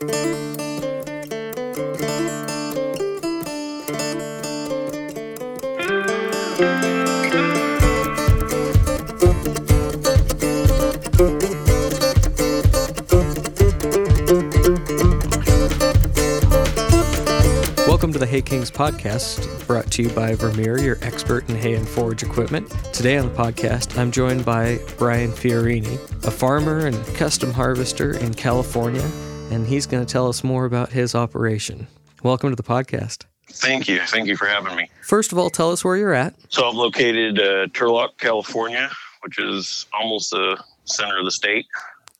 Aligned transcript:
Welcome 0.00 0.12
to 18.12 18.20
the 18.20 18.26
Hay 18.28 18.40
Kings 18.40 18.70
podcast, 18.70 19.66
brought 19.66 19.90
to 19.90 20.04
you 20.04 20.10
by 20.10 20.36
Vermeer, 20.36 20.78
your 20.78 20.98
expert 21.02 21.48
in 21.48 21.56
hay 21.56 21.74
and 21.74 21.88
forage 21.88 22.22
equipment. 22.22 22.70
Today 22.92 23.18
on 23.18 23.28
the 23.28 23.34
podcast, 23.34 23.98
I'm 23.98 24.12
joined 24.12 24.44
by 24.44 24.78
Brian 24.96 25.32
Fiorini, 25.32 25.94
a 26.24 26.30
farmer 26.30 26.86
and 26.86 27.04
custom 27.16 27.52
harvester 27.52 28.16
in 28.16 28.32
California, 28.34 29.10
and 29.50 29.66
he's 29.66 29.86
going 29.86 30.04
to 30.04 30.10
tell 30.10 30.28
us 30.28 30.44
more 30.44 30.64
about 30.64 30.90
his 30.90 31.14
operation. 31.14 31.86
Welcome 32.22 32.50
to 32.50 32.56
the 32.56 32.62
podcast. 32.62 33.24
Thank 33.50 33.88
you. 33.88 34.00
Thank 34.06 34.28
you 34.28 34.36
for 34.36 34.46
having 34.46 34.76
me. 34.76 34.90
First 35.02 35.32
of 35.32 35.38
all, 35.38 35.48
tell 35.50 35.70
us 35.72 35.84
where 35.84 35.96
you're 35.96 36.12
at. 36.12 36.34
So 36.50 36.68
I'm 36.68 36.76
located 36.76 37.38
uh, 37.38 37.66
Turlock, 37.68 38.18
California, 38.18 38.90
which 39.22 39.38
is 39.38 39.86
almost 39.98 40.30
the 40.30 40.62
center 40.84 41.18
of 41.18 41.24
the 41.24 41.30
state, 41.30 41.66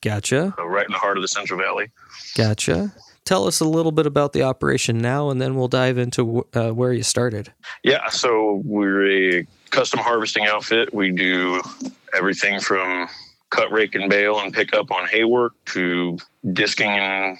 Gotcha. 0.01 0.55
uh, 0.57 0.65
right 0.67 0.85
in 0.85 0.91
the 0.91 0.97
heart 0.97 1.17
of 1.17 1.21
the 1.21 1.27
Central 1.27 1.59
Valley. 1.59 1.91
Gotcha. 2.35 2.93
Tell 3.25 3.45
us 3.47 3.59
a 3.59 3.65
little 3.65 3.91
bit 3.91 4.07
about 4.07 4.33
the 4.33 4.41
operation 4.41 4.97
now, 4.97 5.29
and 5.29 5.39
then 5.39 5.53
we'll 5.53 5.67
dive 5.67 5.99
into 5.99 6.47
uh, 6.55 6.71
where 6.71 6.93
you 6.93 7.03
started. 7.03 7.53
Yeah, 7.83 8.09
so 8.09 8.61
we're 8.65 9.39
a 9.39 9.47
custom 9.69 9.99
harvesting 9.99 10.47
outfit. 10.47 10.91
We 10.95 11.11
do 11.11 11.61
everything 12.15 12.59
from 12.59 13.07
cut, 13.49 13.71
rake, 13.71 13.95
and 13.95 14.09
bale 14.09 14.39
and 14.39 14.53
pick 14.53 14.73
up 14.73 14.91
on 14.91 15.07
hay 15.07 15.23
work 15.23 15.53
to 15.65 16.17
disking 16.53 16.89
and 16.89 17.37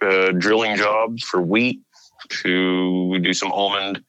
uh, 0.00 0.32
drilling 0.32 0.76
jobs 0.76 1.22
for 1.22 1.40
wheat 1.40 1.80
to 2.28 3.08
we 3.08 3.18
do 3.18 3.32
some 3.32 3.52
almond 3.52 4.02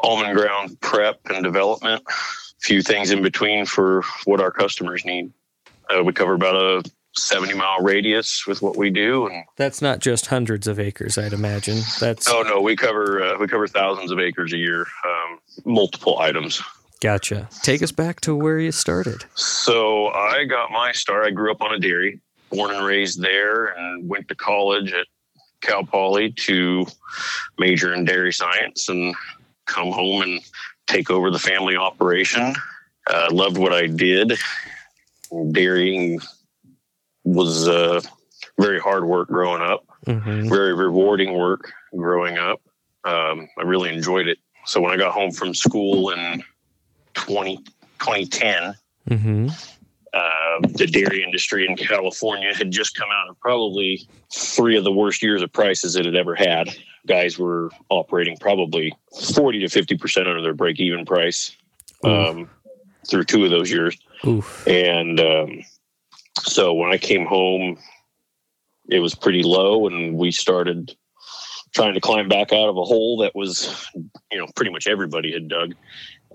almond 0.00 0.36
ground 0.36 0.80
prep 0.80 1.20
and 1.26 1.42
development. 1.42 2.02
A 2.08 2.60
few 2.60 2.82
things 2.82 3.10
in 3.10 3.22
between 3.22 3.66
for 3.66 4.02
what 4.24 4.40
our 4.40 4.50
customers 4.50 5.04
need. 5.04 5.32
Uh, 5.88 6.02
we 6.02 6.12
cover 6.12 6.34
about 6.34 6.54
a 6.54 6.90
70 7.16 7.54
mile 7.54 7.80
radius 7.80 8.46
with 8.46 8.62
what 8.62 8.76
we 8.76 8.90
do 8.90 9.26
and 9.26 9.44
That's 9.56 9.82
not 9.82 9.98
just 9.98 10.26
hundreds 10.26 10.68
of 10.68 10.78
acres, 10.78 11.18
I'd 11.18 11.32
imagine. 11.32 11.80
That's 11.98 12.28
oh 12.28 12.42
no 12.42 12.60
we 12.60 12.76
cover 12.76 13.22
uh, 13.22 13.38
we 13.38 13.48
cover 13.48 13.66
thousands 13.66 14.10
of 14.10 14.20
acres 14.20 14.52
a 14.52 14.56
year 14.58 14.82
um, 15.04 15.38
multiple 15.64 16.18
items 16.18 16.62
gotcha. 17.00 17.48
Take 17.62 17.82
us 17.82 17.92
back 17.92 18.20
to 18.22 18.34
where 18.34 18.58
you 18.58 18.72
started. 18.72 19.24
So 19.34 20.08
I 20.08 20.44
got 20.44 20.70
my 20.70 20.92
start. 20.92 21.26
I 21.26 21.30
grew 21.30 21.50
up 21.50 21.62
on 21.62 21.74
a 21.74 21.78
dairy, 21.78 22.20
born 22.50 22.70
and 22.70 22.84
raised 22.84 23.20
there, 23.20 23.66
and 23.66 24.08
went 24.08 24.28
to 24.28 24.34
college 24.34 24.92
at 24.92 25.06
Cal 25.60 25.84
Poly 25.84 26.32
to 26.32 26.86
major 27.58 27.94
in 27.94 28.04
dairy 28.04 28.32
science 28.32 28.88
and 28.88 29.14
come 29.66 29.92
home 29.92 30.22
and 30.22 30.40
take 30.86 31.10
over 31.10 31.30
the 31.30 31.38
family 31.38 31.76
operation. 31.76 32.54
Uh, 33.08 33.28
loved 33.30 33.58
what 33.58 33.72
I 33.72 33.86
did. 33.86 34.38
Dairying 35.52 36.20
was 37.24 37.68
uh, 37.68 38.00
very 38.58 38.80
hard 38.80 39.04
work 39.04 39.28
growing 39.28 39.62
up 39.62 39.84
hmm 40.06 40.48
very 40.48 40.74
rewarding 40.74 41.36
work 41.36 41.72
growing 41.96 42.38
up. 42.38 42.60
Um, 43.04 43.48
I 43.58 43.62
really 43.62 43.92
enjoyed 43.92 44.28
it. 44.28 44.38
So 44.66 44.80
when 44.80 44.92
I 44.92 44.96
got 44.96 45.12
home 45.12 45.30
from 45.30 45.54
school 45.54 46.10
in 46.10 46.42
20, 47.26 47.56
2010, 47.98 48.74
hmm 49.08 49.48
uh, 50.14 50.60
the 50.74 50.86
dairy 50.86 51.22
industry 51.22 51.66
in 51.66 51.76
California 51.76 52.54
had 52.54 52.70
just 52.70 52.96
come 52.96 53.08
out 53.12 53.28
of 53.28 53.38
probably 53.40 54.06
three 54.32 54.76
of 54.76 54.84
the 54.84 54.92
worst 54.92 55.22
years 55.22 55.42
of 55.42 55.52
prices 55.52 55.96
it 55.96 56.04
had 56.04 56.16
ever 56.16 56.34
had. 56.34 56.68
Guys 57.06 57.38
were 57.38 57.70
operating 57.90 58.36
probably 58.38 58.92
40 59.34 59.60
to 59.60 59.66
50% 59.66 60.18
under 60.26 60.42
their 60.42 60.54
break 60.54 60.80
even 60.80 61.04
price 61.04 61.56
um, 62.04 62.48
through 63.06 63.24
two 63.24 63.44
of 63.44 63.50
those 63.50 63.70
years. 63.70 63.98
Oof. 64.26 64.66
And 64.66 65.20
um, 65.20 65.62
so 66.40 66.74
when 66.74 66.90
I 66.90 66.98
came 66.98 67.26
home, 67.26 67.78
it 68.88 69.00
was 69.00 69.14
pretty 69.14 69.42
low, 69.42 69.86
and 69.86 70.16
we 70.16 70.32
started 70.32 70.96
trying 71.74 71.94
to 71.94 72.00
climb 72.00 72.28
back 72.28 72.52
out 72.52 72.70
of 72.70 72.76
a 72.78 72.84
hole 72.84 73.18
that 73.18 73.34
was, 73.34 73.86
you 74.32 74.38
know, 74.38 74.46
pretty 74.56 74.70
much 74.70 74.86
everybody 74.86 75.32
had 75.32 75.48
dug 75.48 75.74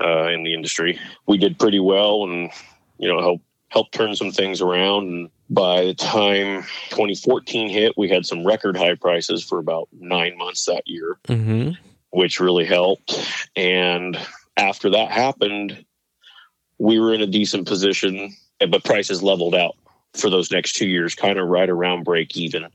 uh, 0.01 0.27
in 0.27 0.43
the 0.43 0.53
industry. 0.53 0.99
We 1.27 1.37
did 1.37 1.59
pretty 1.59 1.79
well, 1.79 2.23
and 2.23 2.51
you 2.97 3.07
know, 3.07 3.19
helped 3.21 3.45
helped 3.73 3.93
turn 3.93 4.15
some 4.15 4.31
things 4.31 4.61
around. 4.61 5.07
And 5.07 5.29
by 5.49 5.85
the 5.85 5.95
time 5.95 6.61
2014 6.91 7.69
hit, 7.69 7.93
we 7.97 8.07
had 8.07 8.25
some 8.25 8.45
record 8.45 8.77
high 8.77 8.93
prices 8.93 9.43
for 9.43 9.57
about 9.57 9.89
nine 9.91 10.37
months 10.37 10.65
that 10.65 10.83
year 10.85 11.17
mm-hmm. 11.27 11.71
which 12.11 12.39
really 12.39 12.65
helped. 12.65 13.17
And 13.55 14.17
after 14.57 14.91
that 14.91 15.09
happened, 15.09 15.85
we 16.77 16.99
were 16.99 17.13
in 17.13 17.21
a 17.21 17.27
decent 17.27 17.67
position, 17.67 18.35
but 18.59 18.83
prices 18.83 19.23
leveled 19.23 19.55
out 19.55 19.75
for 20.13 20.29
those 20.29 20.51
next 20.51 20.73
two 20.73 20.87
years, 20.87 21.15
kind 21.15 21.39
of 21.39 21.47
right 21.47 21.69
around 21.69 22.03
break 22.03 22.37
even. 22.37 22.67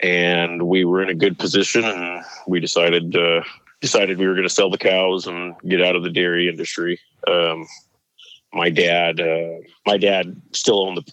And 0.00 0.68
we 0.68 0.84
were 0.84 1.02
in 1.02 1.08
a 1.08 1.14
good 1.14 1.38
position, 1.38 1.84
and 1.84 2.24
we 2.46 2.60
decided 2.60 3.16
uh, 3.16 3.42
decided 3.84 4.16
we 4.16 4.26
were 4.26 4.32
going 4.32 4.48
to 4.48 4.54
sell 4.54 4.70
the 4.70 4.78
cows 4.78 5.26
and 5.26 5.54
get 5.68 5.82
out 5.82 5.94
of 5.94 6.02
the 6.02 6.08
dairy 6.08 6.48
industry. 6.48 6.98
Um, 7.28 7.66
my 8.50 8.70
dad, 8.70 9.20
uh, 9.20 9.58
my 9.84 9.98
dad 9.98 10.40
still 10.52 10.86
owned 10.86 10.96
the 10.96 11.12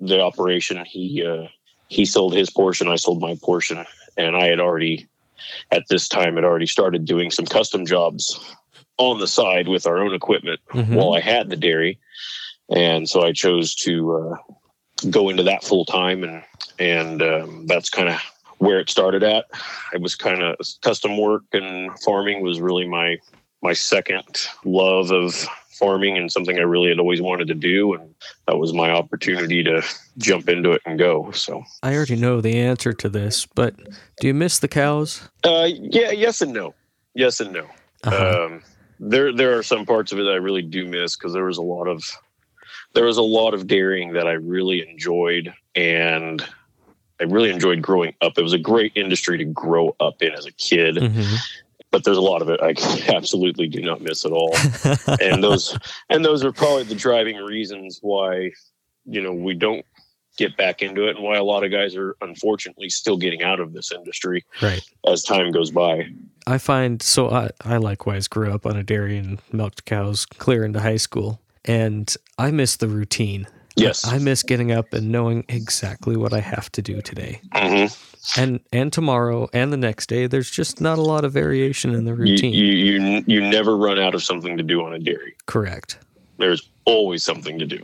the 0.00 0.20
operation. 0.20 0.82
He 0.84 1.24
uh, 1.24 1.46
he 1.86 2.04
sold 2.04 2.34
his 2.34 2.50
portion, 2.50 2.88
I 2.88 2.96
sold 2.96 3.20
my 3.20 3.36
portion, 3.40 3.84
and 4.16 4.36
I 4.36 4.46
had 4.46 4.58
already 4.58 5.06
at 5.70 5.84
this 5.88 6.08
time 6.08 6.34
had 6.34 6.44
already 6.44 6.66
started 6.66 7.04
doing 7.04 7.30
some 7.30 7.46
custom 7.46 7.86
jobs 7.86 8.24
on 8.98 9.20
the 9.20 9.28
side 9.28 9.68
with 9.68 9.86
our 9.86 9.98
own 9.98 10.12
equipment 10.12 10.60
hmm 10.70 10.94
while 10.94 11.12
I 11.14 11.20
had 11.20 11.48
the 11.48 11.56
dairy, 11.56 12.00
and 12.74 13.08
so 13.08 13.22
I 13.22 13.32
chose 13.32 13.74
to 13.86 13.94
uh, 14.16 14.36
go 15.10 15.28
into 15.28 15.44
that 15.44 15.62
full 15.62 15.84
time, 15.84 16.24
and 16.24 16.42
and 16.80 17.22
um, 17.22 17.66
that's 17.68 17.88
kind 17.88 18.08
of 18.08 18.20
where 18.60 18.78
it 18.78 18.90
started 18.90 19.22
at. 19.22 19.46
It 19.92 20.00
was 20.00 20.14
kind 20.14 20.42
of 20.42 20.56
custom 20.82 21.18
work, 21.18 21.42
and 21.52 21.98
farming 22.00 22.42
was 22.42 22.60
really 22.60 22.86
my 22.86 23.18
my 23.62 23.72
second 23.72 24.46
love 24.64 25.10
of 25.10 25.34
farming 25.72 26.16
and 26.16 26.30
something 26.30 26.58
I 26.58 26.62
really 26.62 26.90
had 26.90 26.98
always 26.98 27.22
wanted 27.22 27.48
to 27.48 27.54
do, 27.54 27.94
and 27.94 28.14
that 28.46 28.58
was 28.58 28.72
my 28.72 28.90
opportunity 28.90 29.62
to 29.64 29.82
jump 30.18 30.48
into 30.48 30.72
it 30.72 30.82
and 30.86 30.98
go. 30.98 31.30
So, 31.32 31.62
I 31.82 31.94
already 31.96 32.16
know 32.16 32.40
the 32.40 32.58
answer 32.58 32.92
to 32.92 33.08
this, 33.08 33.46
but 33.46 33.74
do 34.20 34.26
you 34.26 34.34
miss 34.34 34.58
the 34.58 34.68
cows? 34.68 35.28
uh, 35.44 35.68
yeah, 35.72 36.10
yes 36.10 36.42
and 36.42 36.52
no, 36.52 36.74
yes 37.14 37.40
and 37.40 37.52
no. 37.52 37.66
Uh-huh. 38.04 38.46
um, 38.46 38.62
there 38.98 39.34
there 39.34 39.58
are 39.58 39.62
some 39.62 39.86
parts 39.86 40.12
of 40.12 40.18
it 40.18 40.24
that 40.24 40.32
I 40.32 40.36
really 40.36 40.62
do 40.62 40.86
miss 40.86 41.16
because 41.16 41.32
there 41.32 41.44
was 41.44 41.58
a 41.58 41.62
lot 41.62 41.88
of 41.88 42.04
there 42.92 43.04
was 43.04 43.16
a 43.16 43.22
lot 43.22 43.54
of 43.54 43.66
dairying 43.66 44.12
that 44.12 44.26
I 44.26 44.32
really 44.32 44.86
enjoyed 44.88 45.52
and 45.74 46.44
I 47.20 47.24
really 47.24 47.50
enjoyed 47.50 47.82
growing 47.82 48.14
up. 48.20 48.38
It 48.38 48.42
was 48.42 48.52
a 48.52 48.58
great 48.58 48.92
industry 48.94 49.36
to 49.38 49.44
grow 49.44 49.94
up 50.00 50.22
in 50.22 50.32
as 50.32 50.46
a 50.46 50.52
kid, 50.52 50.96
Mhm. 50.96 51.36
but 51.90 52.04
there's 52.04 52.16
a 52.16 52.20
lot 52.22 52.40
of 52.42 52.48
it 52.48 52.60
I 52.62 52.74
absolutely 53.14 53.68
do 53.68 53.82
not 53.82 54.00
miss 54.00 54.24
at 54.24 54.32
all. 54.32 54.54
and 55.20 55.42
those 55.44 55.76
and 56.10 56.24
those 56.24 56.44
are 56.44 56.52
probably 56.52 56.84
the 56.84 56.94
driving 56.94 57.36
reasons 57.36 57.98
why 58.02 58.50
you 59.04 59.20
know 59.22 59.32
we 59.32 59.54
don't 59.54 59.84
get 60.38 60.56
back 60.56 60.80
into 60.80 61.06
it 61.08 61.16
and 61.16 61.24
why 61.24 61.36
a 61.36 61.44
lot 61.44 61.64
of 61.64 61.70
guys 61.70 61.94
are 61.96 62.16
unfortunately 62.22 62.88
still 62.88 63.16
getting 63.18 63.42
out 63.42 63.60
of 63.60 63.72
this 63.74 63.92
industry 63.92 64.42
right. 64.62 64.80
as 65.06 65.22
time 65.22 65.50
goes 65.50 65.70
by. 65.70 66.06
I 66.46 66.56
find 66.56 67.02
so. 67.02 67.28
I, 67.30 67.50
I 67.62 67.76
likewise 67.76 68.26
grew 68.28 68.50
up 68.50 68.64
on 68.64 68.76
a 68.76 68.82
dairy 68.82 69.18
and 69.18 69.38
milked 69.52 69.84
cows 69.84 70.24
clear 70.24 70.64
into 70.64 70.80
high 70.80 70.96
school, 70.96 71.40
and 71.66 72.14
I 72.38 72.50
miss 72.50 72.76
the 72.76 72.88
routine. 72.88 73.46
Yes. 73.76 74.06
I 74.06 74.18
miss 74.18 74.42
getting 74.42 74.72
up 74.72 74.92
and 74.92 75.10
knowing 75.10 75.44
exactly 75.48 76.16
what 76.16 76.32
I 76.32 76.40
have 76.40 76.70
to 76.72 76.82
do 76.82 77.00
today, 77.00 77.40
hmm 77.54 77.86
and 78.36 78.60
and 78.72 78.92
tomorrow, 78.92 79.48
and 79.54 79.72
the 79.72 79.76
next 79.78 80.08
day. 80.08 80.26
There's 80.26 80.50
just 80.50 80.80
not 80.80 80.98
a 80.98 81.02
lot 81.02 81.24
of 81.24 81.32
variation 81.32 81.94
in 81.94 82.04
the 82.04 82.14
routine. 82.14 82.52
you 82.52 82.64
you 82.66 83.24
you 83.26 83.40
never 83.40 83.76
run 83.76 83.98
out 83.98 84.14
of 84.14 84.22
something 84.22 84.56
to 84.58 84.62
do 84.62 84.82
on 84.84 84.92
a 84.92 84.98
dairy. 84.98 85.34
Correct. 85.46 85.98
There's 86.38 86.68
always 86.84 87.22
something 87.22 87.58
to 87.58 87.66
do. 87.66 87.82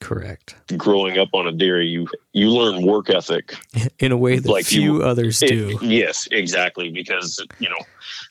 Correct. 0.00 0.54
Growing 0.76 1.18
up 1.18 1.28
on 1.32 1.46
a 1.46 1.52
dairy, 1.52 1.86
you 1.88 2.06
you 2.32 2.50
learn 2.50 2.86
work 2.86 3.10
ethic. 3.10 3.54
In 3.98 4.12
a 4.12 4.16
way 4.16 4.38
that 4.38 4.48
Like 4.50 4.70
you- 4.72 4.80
few 4.80 5.02
others 5.02 5.42
It- 5.42 5.48
do. 5.48 5.78
yes, 5.82 6.26
exactly, 6.30 6.90
because 6.90 7.44
you 7.58 7.68
know 7.68 7.78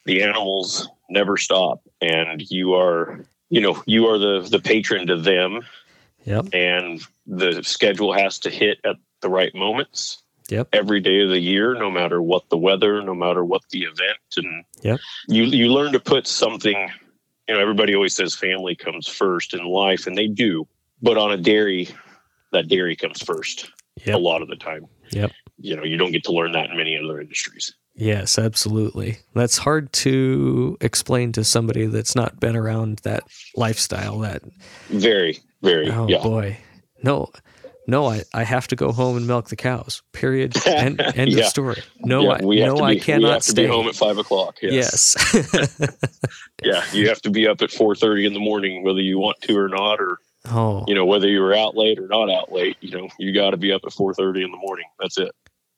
the 0.05 0.23
animals 0.23 0.87
never 1.09 1.37
stop, 1.37 1.81
and 2.01 2.41
you 2.49 2.73
are 2.73 3.23
you 3.49 3.61
know 3.61 3.81
you 3.85 4.07
are 4.07 4.17
the 4.17 4.47
the 4.49 4.59
patron 4.59 5.05
to 5.07 5.17
them, 5.17 5.61
Yep. 6.25 6.47
and 6.53 7.01
the 7.27 7.63
schedule 7.63 8.13
has 8.13 8.39
to 8.39 8.49
hit 8.49 8.79
at 8.83 8.97
the 9.21 9.29
right 9.29 9.53
moments. 9.55 10.21
Yep. 10.49 10.69
Every 10.73 10.99
day 10.99 11.21
of 11.21 11.29
the 11.29 11.39
year, 11.39 11.73
no 11.73 11.89
matter 11.89 12.21
what 12.21 12.49
the 12.49 12.57
weather, 12.57 13.01
no 13.01 13.15
matter 13.15 13.43
what 13.43 13.61
the 13.71 13.83
event, 13.83 14.17
and 14.37 14.63
Yep. 14.83 14.99
you 15.27 15.43
you 15.45 15.69
learn 15.73 15.91
to 15.93 15.99
put 15.99 16.27
something. 16.27 16.89
You 17.47 17.53
know, 17.55 17.59
everybody 17.59 17.95
always 17.95 18.15
says 18.15 18.33
family 18.35 18.75
comes 18.75 19.07
first 19.07 19.53
in 19.53 19.63
life, 19.65 20.07
and 20.07 20.17
they 20.17 20.27
do. 20.27 20.67
But 21.01 21.17
on 21.17 21.31
a 21.31 21.37
dairy, 21.37 21.89
that 22.51 22.67
dairy 22.67 22.95
comes 22.95 23.21
first 23.23 23.69
Yep. 24.05 24.15
a 24.15 24.19
lot 24.19 24.41
of 24.41 24.47
the 24.47 24.55
time. 24.55 24.85
Yep. 25.11 25.31
you 25.57 25.75
know, 25.75 25.83
you 25.83 25.95
don't 25.97 26.11
get 26.11 26.23
to 26.25 26.31
learn 26.33 26.51
that 26.51 26.69
in 26.69 26.75
many 26.77 26.97
other 26.97 27.21
industries. 27.21 27.73
Yes, 27.95 28.37
absolutely. 28.37 29.19
That's 29.33 29.57
hard 29.57 29.93
to 29.93 30.77
explain 30.81 31.31
to 31.31 31.43
somebody 31.45 31.85
that's 31.85 32.13
not 32.15 32.39
been 32.41 32.57
around 32.57 32.99
that 33.03 33.23
lifestyle. 33.55 34.19
That 34.19 34.41
Very, 34.89 35.39
very. 35.65 35.89
oh 35.91 36.07
yeah. 36.07 36.23
boy, 36.23 36.57
no, 37.03 37.29
no, 37.87 38.07
I, 38.07 38.23
I 38.33 38.43
have 38.43 38.67
to 38.69 38.75
go 38.75 38.91
home 38.91 39.17
and 39.17 39.27
milk 39.27 39.49
the 39.49 39.55
cows. 39.55 40.01
Period. 40.13 40.55
End, 40.65 40.99
end 41.15 41.31
Yeah. 41.31 41.41
of 41.43 41.49
story. 41.49 41.81
No, 41.99 42.23
Yeah, 42.23 42.37
I, 42.41 42.45
we 42.45 42.59
have 42.61 42.69
no, 42.69 42.75
to 42.77 42.81
be, 42.81 42.85
I 42.85 42.89
we 42.89 42.99
cannot 42.99 43.31
have 43.33 43.41
to 43.43 43.51
stay. 43.51 43.63
be 43.65 43.71
home 43.71 43.87
at 43.87 43.95
five 43.95 44.17
o'clock. 44.17 44.57
Yes. 44.61 45.15
yes. 45.53 45.81
Yeah. 46.63 46.83
You 46.93 47.09
have 47.09 47.21
to 47.23 47.29
be 47.29 47.47
up 47.47 47.61
at 47.61 47.69
four 47.71 47.95
thirty 47.95 48.25
in 48.25 48.33
the 48.33 48.39
morning, 48.39 48.83
whether 48.83 49.01
you 49.01 49.19
want 49.19 49.39
to 49.41 49.55
or 49.57 49.67
not, 49.69 49.99
or 49.99 50.17
oh, 50.49 50.83
you 50.87 50.95
know, 50.95 51.05
whether 51.05 51.27
you 51.27 51.41
were 51.41 51.53
out 51.53 51.75
late 51.75 51.99
or 51.99 52.07
not 52.07 52.29
out 52.31 52.51
late, 52.51 52.77
you 52.81 52.91
know, 52.97 53.07
you 53.19 53.33
got 53.33 53.51
to 53.51 53.57
be 53.57 53.71
up 53.71 53.81
at 53.85 53.91
4:30 53.91 54.45
in 54.45 54.51
the 54.51 54.57
morning. 54.57 54.85
That's 54.99 55.17
it. 55.19 55.31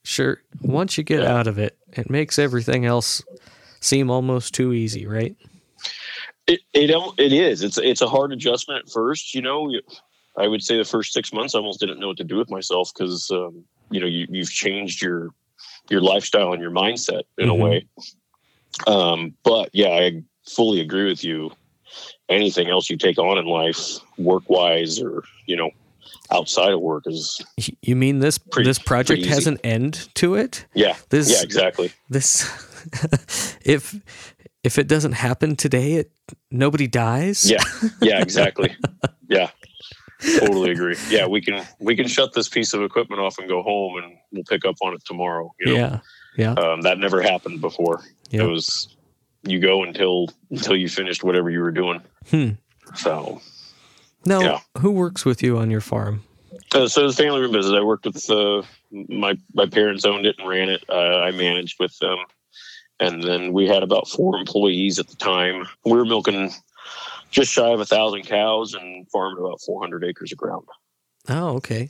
sure. 0.05 0.41
Once 0.61 0.97
you 0.97 1.03
get 1.03 1.23
Yeah. 1.23 1.35
out 1.35 1.47
of 1.47 1.57
it, 1.57 1.77
it 1.93 2.09
makes 2.09 2.39
everything 2.39 2.85
else 2.85 3.21
seem 3.81 4.09
almost 4.09 4.53
too 4.53 4.71
easy, 4.71 5.05
right? 5.05 5.35
It 6.47 6.61
it 6.73 6.89
it 7.17 7.33
is. 7.33 7.61
It's 7.63 7.77
it's 7.77 8.01
a 8.01 8.07
hard 8.07 8.31
adjustment 8.31 8.85
at 8.85 8.91
first. 8.91 9.33
You 9.33 9.41
know, 9.41 9.69
I 10.37 10.47
would 10.47 10.63
say 10.63 10.77
the 10.77 10.85
first 10.85 11.11
six 11.13 11.33
months 11.33 11.53
I 11.55 11.59
almost 11.59 11.79
didn't 11.79 11.99
know 11.99 12.07
what 12.07 12.17
to 12.17 12.23
do 12.23 12.37
with 12.37 12.49
myself 12.49 12.91
because 12.93 13.29
um, 13.31 13.63
you 13.91 13.99
know 13.99 14.07
you 14.07 14.27
you've 14.29 14.49
changed 14.51 15.01
your 15.01 15.29
your 15.89 16.01
lifestyle 16.01 16.53
and 16.53 16.61
your 16.61 16.71
mindset 16.71 17.23
in 17.37 17.49
Mhm. 17.49 17.51
a 17.51 17.55
way. 17.55 17.85
Um, 18.85 19.33
but 19.43 19.69
yeah, 19.73 19.89
I 19.89 20.23
fully 20.49 20.79
agree 20.81 21.07
with 21.09 21.23
you. 21.23 21.51
Anything 22.29 22.69
else 22.69 22.89
you 22.89 22.97
take 22.97 23.17
on 23.17 23.37
in 23.37 23.45
life, 23.45 23.97
work 24.17 24.49
wise 24.49 25.01
or 25.01 25.23
you 25.47 25.55
know, 25.55 25.71
outside 26.31 26.71
of 26.71 26.79
work 26.81 27.03
is 27.07 27.41
You 27.81 27.95
mean 27.95 28.19
this 28.19 28.37
Pretty- 28.37 28.69
this 28.69 28.79
project 28.79 29.25
has 29.25 29.47
an 29.47 29.57
end 29.63 30.07
to 30.15 30.35
it? 30.35 30.65
yeah 30.73 30.95
This 31.09 31.29
yeah 31.31 31.41
exactly 31.41 31.91
this 32.09 32.45
if 33.65 33.95
if 34.63 34.77
it 34.77 34.87
doesn't 34.87 35.13
happen 35.13 35.55
today, 35.55 35.93
it 35.93 36.11
nobody 36.51 36.87
dies. 36.87 37.49
Yeah. 37.49 37.63
yeah 38.01 38.21
exactly 38.21 38.75
yeah 39.29 39.49
totally 40.39 40.71
agree 40.71 40.95
yeah 41.09 41.27
we 41.27 41.39
can 41.41 41.63
we 41.79 41.95
can 41.95 42.07
shut 42.07 42.33
this 42.33 42.49
piece 42.49 42.73
of 42.73 42.81
equipment 42.81 43.21
off 43.21 43.37
and 43.37 43.47
go 43.47 43.61
home 43.61 43.97
and 44.03 44.17
we'll 44.31 44.43
pick 44.45 44.65
up 44.65 44.75
on 44.81 44.93
it 44.95 45.05
tomorrow 45.05 45.53
you 45.59 45.67
know 45.67 45.73
yeah, 45.75 45.99
yeah. 46.37 46.51
um, 46.53 46.81
that 46.81 46.97
never 46.97 47.21
happened 47.21 47.61
before 47.61 48.01
Yep. 48.31 48.41
it 48.43 48.47
was 48.47 48.95
you 49.43 49.59
go 49.59 49.83
until 49.83 50.27
until 50.49 50.75
you 50.75 50.89
finished 50.89 51.23
whatever 51.23 51.49
you 51.51 51.59
were 51.59 51.71
doing 51.71 52.01
Hmm. 52.31 52.49
so 52.95 53.41
Now, 54.25 54.39
yeah. 54.41 54.59
who 54.79 54.89
works 54.91 55.23
with 55.23 55.43
you 55.43 55.57
on 55.59 55.69
your 55.69 55.81
farm? 55.81 56.23
uh, 56.73 56.87
so 56.87 57.05
it's 57.05 57.15
family 57.15 57.41
run 57.41 57.51
business 57.51 57.75
i 57.79 57.83
worked 57.83 58.05
with 58.05 58.27
uh, 58.31 58.63
my 58.91 59.37
my 59.53 59.67
parents 59.67 60.03
owned 60.03 60.25
it 60.25 60.35
and 60.39 60.49
ran 60.49 60.67
it 60.69 60.83
uh, 60.89 61.19
i 61.19 61.29
managed 61.31 61.79
with 61.79 61.95
them 61.99 62.17
and 62.99 63.23
then 63.23 63.53
we 63.53 63.67
had 63.67 63.83
about 63.83 64.07
four 64.07 64.37
employees 64.37 64.99
at 64.99 65.07
the 65.07 65.15
time 65.15 65.67
we 65.85 65.93
were 65.93 66.05
milking 66.05 66.51
just 67.29 67.51
shy 67.51 67.69
of 67.69 67.79
a 67.79 67.85
thousand 67.85 68.23
cows 68.23 68.73
and 68.73 69.09
farmed 69.11 69.37
about 69.39 69.61
400 69.61 70.03
acres 70.03 70.31
of 70.31 70.37
ground 70.37 70.65
Oh, 71.29 71.55
okay. 71.57 71.89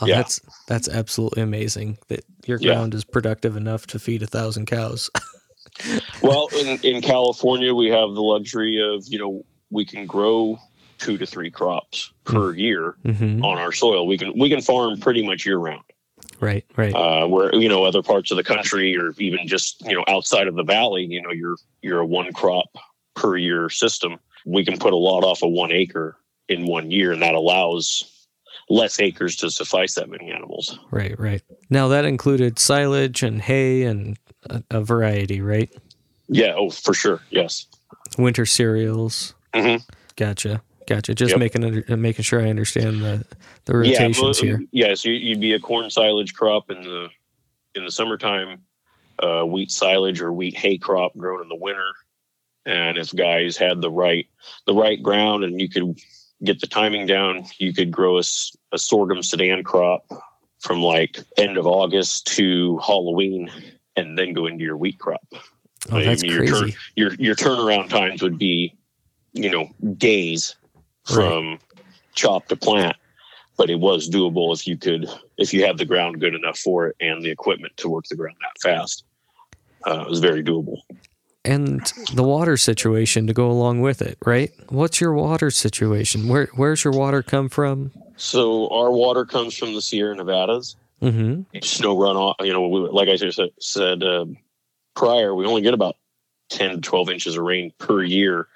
Oh, 0.00 0.06
Yeah. 0.06 0.16
That's 0.16 0.40
that's 0.66 0.88
absolutely 0.88 1.42
amazing 1.42 1.98
that 2.08 2.24
your 2.46 2.58
Yeah. 2.58 2.72
ground 2.72 2.94
is 2.94 3.04
productive 3.04 3.56
enough 3.56 3.86
to 3.88 3.98
feed 3.98 4.22
a 4.22 4.26
thousand 4.26 4.66
cows. 4.66 5.10
well 6.22 6.48
in, 6.58 6.78
in 6.82 7.00
california 7.02 7.74
we 7.74 7.88
have 7.88 8.14
the 8.14 8.22
luxury 8.22 8.80
of 8.80 9.04
you 9.06 9.18
know 9.18 9.44
we 9.70 9.84
can 9.84 10.06
grow 10.06 10.58
two 10.98 11.16
to 11.18 11.26
three 11.26 11.50
crops 11.50 12.12
per 12.24 12.54
year 12.54 12.96
hmm 13.04 13.44
on 13.44 13.58
our 13.58 13.72
soil 13.72 14.06
we 14.06 14.16
can 14.18 14.32
we 14.38 14.48
can 14.48 14.60
farm 14.60 14.98
pretty 14.98 15.24
much 15.24 15.46
year 15.46 15.58
round 15.58 15.82
Right, 16.40 16.64
right. 16.76 16.94
uh, 16.94 17.26
where 17.26 17.54
you 17.54 17.68
know 17.68 17.84
other 17.84 18.02
parts 18.02 18.30
of 18.30 18.36
the 18.36 18.44
country 18.44 18.96
or 18.96 19.12
even 19.18 19.46
just 19.46 19.82
you 19.86 19.94
know 19.94 20.04
outside 20.08 20.46
of 20.46 20.54
the 20.54 20.62
valley 20.62 21.04
you 21.04 21.20
know 21.20 21.30
you're 21.30 21.56
you're 21.82 22.00
a 22.00 22.06
one 22.06 22.32
crop 22.32 22.68
per 23.14 23.36
year 23.36 23.68
system 23.68 24.18
we 24.46 24.64
can 24.64 24.78
put 24.78 24.92
a 24.92 24.96
lot 24.96 25.22
off 25.22 25.42
of 25.42 25.50
one 25.50 25.70
acre 25.70 26.16
in 26.48 26.66
one 26.66 26.90
year 26.90 27.12
and 27.12 27.20
that 27.22 27.34
allows 27.34 28.26
less 28.70 29.00
acres 29.00 29.36
to 29.36 29.50
suffice 29.50 29.94
that 29.94 30.08
many 30.08 30.30
animals 30.30 30.78
right, 30.90 31.18
right. 31.18 31.42
Now 31.68 31.88
that 31.88 32.04
included 32.04 32.58
silage 32.58 33.22
and 33.22 33.42
hay 33.42 33.82
and 33.82 34.16
a, 34.48 34.62
a 34.70 34.80
variety, 34.80 35.40
right? 35.40 35.70
yeah 36.28 36.54
oh 36.56 36.70
for 36.70 36.94
sure 36.94 37.20
yes 37.30 37.66
Winter 38.18 38.46
cereals. 38.46 39.34
Mhm. 39.54 39.82
Gotcha, 40.16 40.62
gotcha. 40.90 41.14
Just 41.14 41.30
Yep. 41.30 41.38
making 41.38 41.84
making 42.02 42.22
sure 42.24 42.40
I 42.42 42.50
understand 42.50 43.00
the 43.00 43.24
the 43.64 43.72
yeah, 43.84 44.02
rotations 44.02 44.20
well, 44.20 44.32
here. 44.34 44.60
yeah. 44.72 44.94
So 44.94 45.08
you'd 45.08 45.40
be 45.40 45.52
a 45.54 45.60
corn 45.60 45.88
silage 45.88 46.34
crop 46.34 46.70
in 46.70 46.82
the 46.82 47.08
in 47.76 47.84
the 47.84 47.90
summertime, 47.92 48.62
uh, 49.20 49.44
wheat 49.44 49.70
silage 49.70 50.20
or 50.20 50.32
wheat 50.32 50.56
hay 50.56 50.76
crop 50.76 51.16
grown 51.16 51.40
in 51.42 51.48
the 51.48 51.54
winter. 51.56 51.92
And 52.66 52.98
if 52.98 53.14
guys 53.14 53.56
had 53.56 53.80
the 53.80 53.90
right 53.90 54.26
the 54.66 54.74
right 54.74 55.00
ground 55.02 55.44
and 55.44 55.60
you 55.60 55.68
could 55.68 55.98
get 56.42 56.60
the 56.60 56.66
timing 56.66 57.06
down, 57.06 57.46
you 57.58 57.72
could 57.72 57.90
grow 57.90 58.18
a 58.18 58.78
sorghum 58.78 59.22
sudan 59.22 59.62
crop 59.62 60.04
from 60.58 60.82
like 60.82 61.18
end 61.38 61.56
of 61.56 61.66
August 61.66 62.26
to 62.36 62.78
Halloween, 62.78 63.50
and 63.96 64.18
then 64.18 64.32
go 64.34 64.46
into 64.46 64.64
your 64.64 64.76
wheat 64.76 64.98
crop. 64.98 65.22
Oh, 65.90 65.96
I 65.98 66.04
that's 66.04 66.22
mean, 66.22 66.32
your 66.32 66.46
turn- 66.46 66.62
crazy. 66.62 66.76
Your 66.96 67.14
your 67.14 67.34
turnaround 67.36 67.88
times 67.88 68.22
would 68.22 68.38
be, 68.38 68.74
you 69.32 69.50
know, 69.50 69.70
days 69.96 70.56
from 71.04 71.58
chop 72.14 72.48
to 72.48 72.56
plant, 72.56 72.96
but 73.56 73.70
it 73.70 73.78
was 73.80 74.08
doable 74.08 74.54
if 74.54 74.66
you 74.66 74.76
could 74.76 75.08
if 75.38 75.52
you 75.54 75.64
had 75.64 75.78
the 75.78 75.84
ground 75.84 76.20
good 76.20 76.34
enough 76.34 76.58
for 76.58 76.88
it 76.88 76.96
and 77.00 77.22
the 77.22 77.30
equipment 77.30 77.76
to 77.78 77.88
work 77.88 78.04
the 78.10 78.16
ground 78.16 78.36
that 78.40 78.60
fast. 78.60 79.04
Uh, 79.86 80.02
it 80.02 80.08
was 80.10 80.20
very 80.20 80.42
doable. 80.44 80.78
and 81.44 81.92
the 82.12 82.22
water 82.22 82.56
situation 82.58 83.26
to 83.26 83.32
go 83.32 83.50
along 83.50 83.80
with 83.80 84.02
it, 84.02 84.18
right? 84.26 84.50
What's 84.68 85.00
your 85.00 85.14
water 85.14 85.50
situation? 85.50 86.28
Where 86.28 86.48
where's 86.54 86.84
your 86.84 86.92
water 86.92 87.22
come 87.22 87.48
from? 87.48 87.92
So 88.16 88.68
our 88.68 88.90
water 88.90 89.24
comes 89.24 89.56
from 89.56 89.74
the 89.74 89.80
Sierra 89.80 90.14
Nevadas. 90.14 90.76
Mm-hmm. 91.00 91.58
Snow 91.62 91.96
runoff. 91.96 92.34
You 92.44 92.52
know, 92.52 92.68
we, 92.68 92.80
like 92.80 93.08
I 93.08 93.16
just 93.16 93.36
said, 93.38 93.48
said 93.58 94.02
uh, 94.02 94.26
prior, 94.94 95.34
we 95.34 95.46
only 95.46 95.62
get 95.62 95.72
about 95.72 95.96
ten 96.50 96.70
to 96.72 96.80
twelve 96.82 97.08
inches 97.08 97.36
of 97.36 97.42
rain 97.44 97.72
per 97.78 98.02
year. 98.02 98.48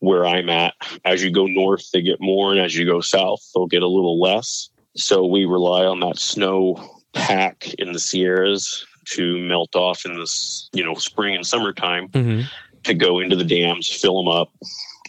Where 0.00 0.26
I'm 0.26 0.48
at, 0.48 0.74
as 1.04 1.24
you 1.24 1.30
go 1.30 1.46
north, 1.46 1.90
they 1.92 2.02
get 2.02 2.20
more, 2.20 2.52
and 2.52 2.60
as 2.60 2.76
you 2.76 2.86
go 2.86 3.00
south, 3.00 3.40
they'll 3.54 3.66
get 3.66 3.82
a 3.82 3.88
little 3.88 4.20
less. 4.20 4.70
So 4.96 5.26
we 5.26 5.44
rely 5.44 5.84
on 5.84 6.00
that 6.00 6.18
snow 6.18 7.02
pack 7.14 7.74
in 7.74 7.92
the 7.92 7.98
Sierras 7.98 8.86
to 9.06 9.38
melt 9.38 9.74
off 9.74 10.04
in 10.04 10.18
this, 10.18 10.68
you 10.72 10.84
know, 10.84 10.94
spring 10.94 11.34
and 11.34 11.46
summertime 11.46 12.08
Mm-hmm. 12.08 12.42
to 12.84 12.94
go 12.94 13.18
into 13.18 13.34
the 13.36 13.44
dams, 13.44 13.88
fill 13.88 14.22
them 14.22 14.28
up, 14.28 14.52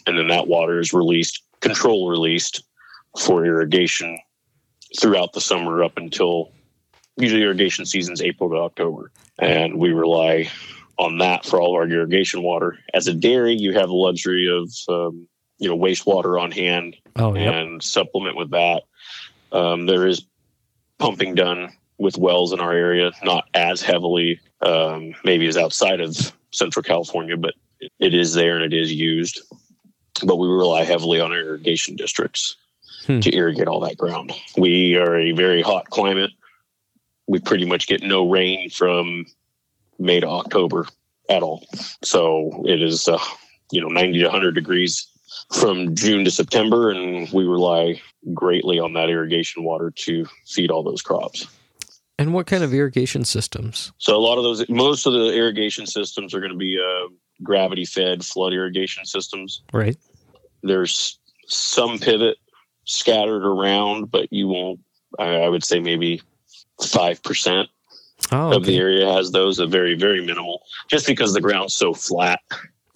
and 0.06 0.18
then 0.18 0.28
that 0.28 0.48
water 0.48 0.80
is 0.80 0.92
released, 0.92 1.42
control 1.60 2.08
released 2.08 2.64
for 3.18 3.44
irrigation 3.44 4.18
throughout 5.00 5.32
the 5.34 5.40
summer 5.40 5.84
up 5.84 5.96
until 5.96 6.50
usually 7.16 7.42
irrigation 7.42 7.84
season's 7.84 8.22
April 8.22 8.50
to 8.50 8.56
October. 8.56 9.12
And 9.38 9.78
we 9.78 9.92
rely 9.92 10.50
on 11.00 11.16
that 11.18 11.46
for 11.46 11.60
all 11.60 11.74
of 11.74 11.80
our 11.80 11.88
irrigation 11.88 12.42
water. 12.42 12.78
As 12.92 13.08
a 13.08 13.14
dairy, 13.14 13.54
you 13.54 13.72
have 13.72 13.88
the 13.88 13.94
luxury 13.94 14.46
of, 14.48 14.70
um, 14.88 15.26
you 15.58 15.68
know, 15.68 15.76
wastewater 15.76 16.40
on 16.40 16.50
hand 16.50 16.94
Oh, 17.16 17.34
yep. 17.34 17.54
and 17.54 17.82
supplement 17.82 18.36
with 18.36 18.50
that. 18.50 18.82
Um, 19.50 19.86
there 19.86 20.06
is 20.06 20.26
pumping 20.98 21.34
done 21.34 21.72
with 21.98 22.18
wells 22.18 22.52
in 22.52 22.60
our 22.60 22.72
area, 22.72 23.12
not 23.24 23.44
as 23.54 23.80
heavily, 23.80 24.40
um, 24.60 25.14
maybe 25.24 25.46
as 25.46 25.56
outside 25.56 26.00
of 26.02 26.16
Central 26.52 26.82
California, 26.82 27.36
but 27.36 27.54
it 27.98 28.14
is 28.14 28.34
there 28.34 28.56
and 28.56 28.64
it 28.72 28.76
is 28.78 28.92
used. 28.92 29.40
But 30.24 30.36
we 30.36 30.48
rely 30.48 30.84
heavily 30.84 31.18
on 31.18 31.32
our 31.32 31.38
irrigation 31.40 31.96
districts 31.96 32.56
Hmm. 33.06 33.20
to 33.20 33.34
irrigate 33.34 33.66
all 33.66 33.80
that 33.80 33.96
ground. 33.96 34.32
We 34.58 34.94
are 34.96 35.16
a 35.16 35.32
very 35.32 35.62
hot 35.62 35.88
climate. 35.88 36.32
We 37.26 37.38
pretty 37.38 37.64
much 37.64 37.86
get 37.86 38.02
no 38.02 38.28
rain 38.28 38.68
from 38.68 39.24
May 40.00 40.20
to 40.20 40.26
October 40.26 40.86
at 41.28 41.42
all. 41.42 41.64
So 42.02 42.64
it 42.66 42.82
is, 42.82 43.06
uh, 43.06 43.18
you 43.70 43.80
know, 43.80 43.88
90 43.88 44.18
to 44.18 44.24
100 44.24 44.54
degrees 44.54 45.06
from 45.54 45.94
June 45.94 46.24
to 46.24 46.30
September, 46.30 46.90
and 46.90 47.30
we 47.32 47.44
rely 47.44 48.00
greatly 48.34 48.78
on 48.78 48.94
that 48.94 49.10
irrigation 49.10 49.62
water 49.62 49.90
to 49.90 50.26
feed 50.46 50.70
all 50.70 50.82
those 50.82 51.02
crops. 51.02 51.46
And 52.18 52.34
what 52.34 52.46
kind 52.46 52.62
of 52.62 52.74
irrigation 52.74 53.24
systems? 53.24 53.92
So 53.98 54.16
a 54.16 54.18
lot 54.20 54.36
of 54.36 54.44
those, 54.44 54.68
most 54.68 55.06
of 55.06 55.12
the 55.12 55.34
irrigation 55.34 55.86
systems 55.86 56.34
are 56.34 56.40
going 56.40 56.52
to 56.52 56.58
be 56.58 56.78
uh, 56.78 57.08
gravity 57.42 57.84
fed 57.84 58.24
flood 58.24 58.52
irrigation 58.52 59.06
systems. 59.06 59.62
Right. 59.72 59.96
There's 60.62 61.18
some 61.46 61.98
pivot 61.98 62.36
scattered 62.84 63.44
around, 63.44 64.10
but 64.10 64.32
you 64.32 64.48
won't. 64.48 64.80
I, 65.18 65.36
I 65.36 65.48
would 65.48 65.64
say 65.64 65.80
maybe 65.80 66.20
five 66.82 67.22
percent 67.22 67.68
Oh, 68.32 68.52
of 68.56 68.64
the 68.64 68.76
area 68.76 69.12
has 69.12 69.30
those. 69.32 69.58
A 69.58 69.66
very 69.66 69.94
very 69.94 70.24
minimal, 70.24 70.62
just 70.88 71.06
because 71.06 71.32
the 71.34 71.40
ground's 71.40 71.74
so 71.74 71.92
flat. 71.94 72.40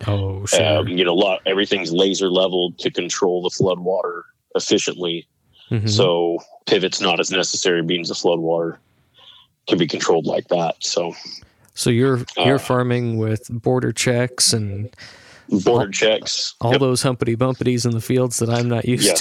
oh, 0.06 0.44
sure. 0.46 0.78
Um, 0.78 0.88
you 0.88 1.04
know, 1.04 1.12
a 1.12 1.14
lot 1.14 1.40
everything's 1.46 1.92
laser 1.92 2.28
leveled 2.30 2.78
to 2.78 2.90
control 2.90 3.42
the 3.42 3.50
flood 3.50 3.78
water 3.80 4.24
efficiently. 4.54 5.26
Mhm. 5.70 5.88
So 5.88 6.38
pivot's 6.66 7.00
not 7.00 7.20
as 7.20 7.30
necessary 7.30 7.82
being 7.82 8.04
the 8.04 8.14
flood 8.14 8.38
water. 8.40 8.78
can 9.66 9.78
be 9.78 9.86
controlled 9.86 10.26
like 10.26 10.46
that. 10.48 10.76
So 10.80 11.14
So 11.74 11.88
you're 11.90 12.20
you're 12.36 12.56
Uh, 12.56 12.58
farming 12.58 13.16
with 13.16 13.48
border 13.50 13.92
checks 13.92 14.52
and 14.52 14.90
border 15.64 15.90
checks. 15.90 16.54
all 16.60 16.72
Yep. 16.72 16.80
those 16.80 17.02
humpity 17.02 17.36
bumpities 17.36 17.84
in 17.84 17.92
the 17.92 18.00
fields 18.00 18.38
that 18.38 18.48
I'm 18.50 18.68
not 18.68 18.84
used 18.86 19.04
Yes. 19.04 19.18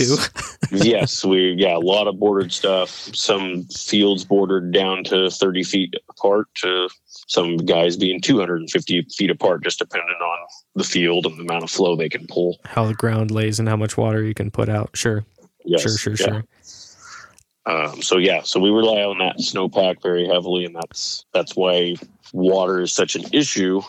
to. 0.69 0.77
yes, 0.85 1.23
we 1.25 1.53
yeah, 1.57 1.75
a 1.75 1.79
lot 1.79 2.07
of 2.07 2.19
bordered 2.19 2.51
stuff. 2.51 2.89
Some 3.13 3.63
fields 3.65 4.23
bordered 4.25 4.71
down 4.71 5.03
to 5.05 5.29
30 5.29 5.63
feet 5.63 5.93
apart 6.09 6.47
to 6.61 6.89
some 7.27 7.57
guys 7.57 7.97
being 7.97 8.19
250 8.21 9.07
feet 9.15 9.29
apart, 9.29 9.63
just 9.63 9.79
depending 9.79 10.09
on 10.21 10.37
the 10.75 10.83
field 10.83 11.25
and 11.25 11.37
the 11.37 11.43
amount 11.43 11.63
of 11.63 11.69
flow 11.71 11.95
they 11.95 12.09
can 12.09 12.25
pull. 12.27 12.57
How 12.65 12.85
the 12.85 12.93
ground 12.93 13.31
lays 13.31 13.59
and 13.59 13.67
how 13.69 13.75
much 13.77 13.97
water 13.97 14.23
you 14.23 14.33
can 14.33 14.51
put 14.51 14.69
out. 14.69 14.89
Sure, 14.93 15.25
Yes, 15.65 15.81
sure, 15.81 15.97
sure, 15.97 16.13
yeah. 16.19 16.25
sure. 16.25 16.45
Um, 17.65 18.01
so 18.01 18.17
yeah, 18.17 18.41
so 18.43 18.59
we 18.59 18.69
rely 18.69 19.03
on 19.03 19.17
that 19.19 19.37
snowpack 19.37 20.01
very 20.01 20.27
heavily, 20.27 20.65
and 20.65 20.75
that's 20.75 21.23
that's 21.33 21.55
why 21.55 21.95
water 22.33 22.81
is 22.81 22.91
such 22.93 23.15
an 23.15 23.23
issue 23.31 23.81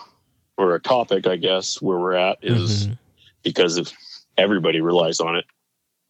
or 0.57 0.75
a 0.75 0.81
topic, 0.81 1.27
I 1.27 1.37
guess, 1.37 1.81
where 1.83 1.99
we're 1.99 2.15
at 2.15 2.39
is 2.43 2.89
Mhm. 2.89 2.99
because 3.43 3.77
of 3.77 3.93
everybody 4.37 4.81
relies 4.81 5.21
on 5.21 5.37
it 5.37 5.45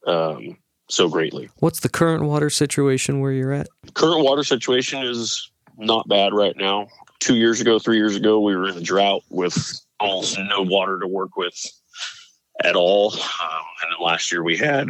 um, 0.06 0.58
so 0.88 1.08
greatly. 1.08 1.48
What's 1.60 1.80
the 1.80 1.88
current 1.88 2.24
water 2.24 2.50
situation 2.50 3.20
where 3.20 3.32
you're 3.32 3.52
at? 3.52 3.68
Current 3.94 4.22
water 4.22 4.44
situation 4.44 5.02
is 5.02 5.50
not 5.78 6.06
bad 6.08 6.34
right 6.34 6.56
now. 6.56 6.88
Two 7.20 7.36
years 7.36 7.60
ago, 7.60 7.78
three 7.78 7.96
years 7.96 8.16
ago, 8.16 8.40
we 8.40 8.54
were 8.54 8.68
in 8.68 8.76
a 8.76 8.82
drought 8.82 9.22
with 9.30 9.80
almost 9.98 10.38
no 10.38 10.60
water 10.62 10.98
to 10.98 11.06
work 11.06 11.36
with 11.36 11.54
at 12.62 12.76
all. 12.76 13.12
Um, 13.14 13.18
and 13.82 13.92
then 13.92 14.04
last 14.06 14.30
year 14.30 14.42
we 14.42 14.58
had 14.58 14.88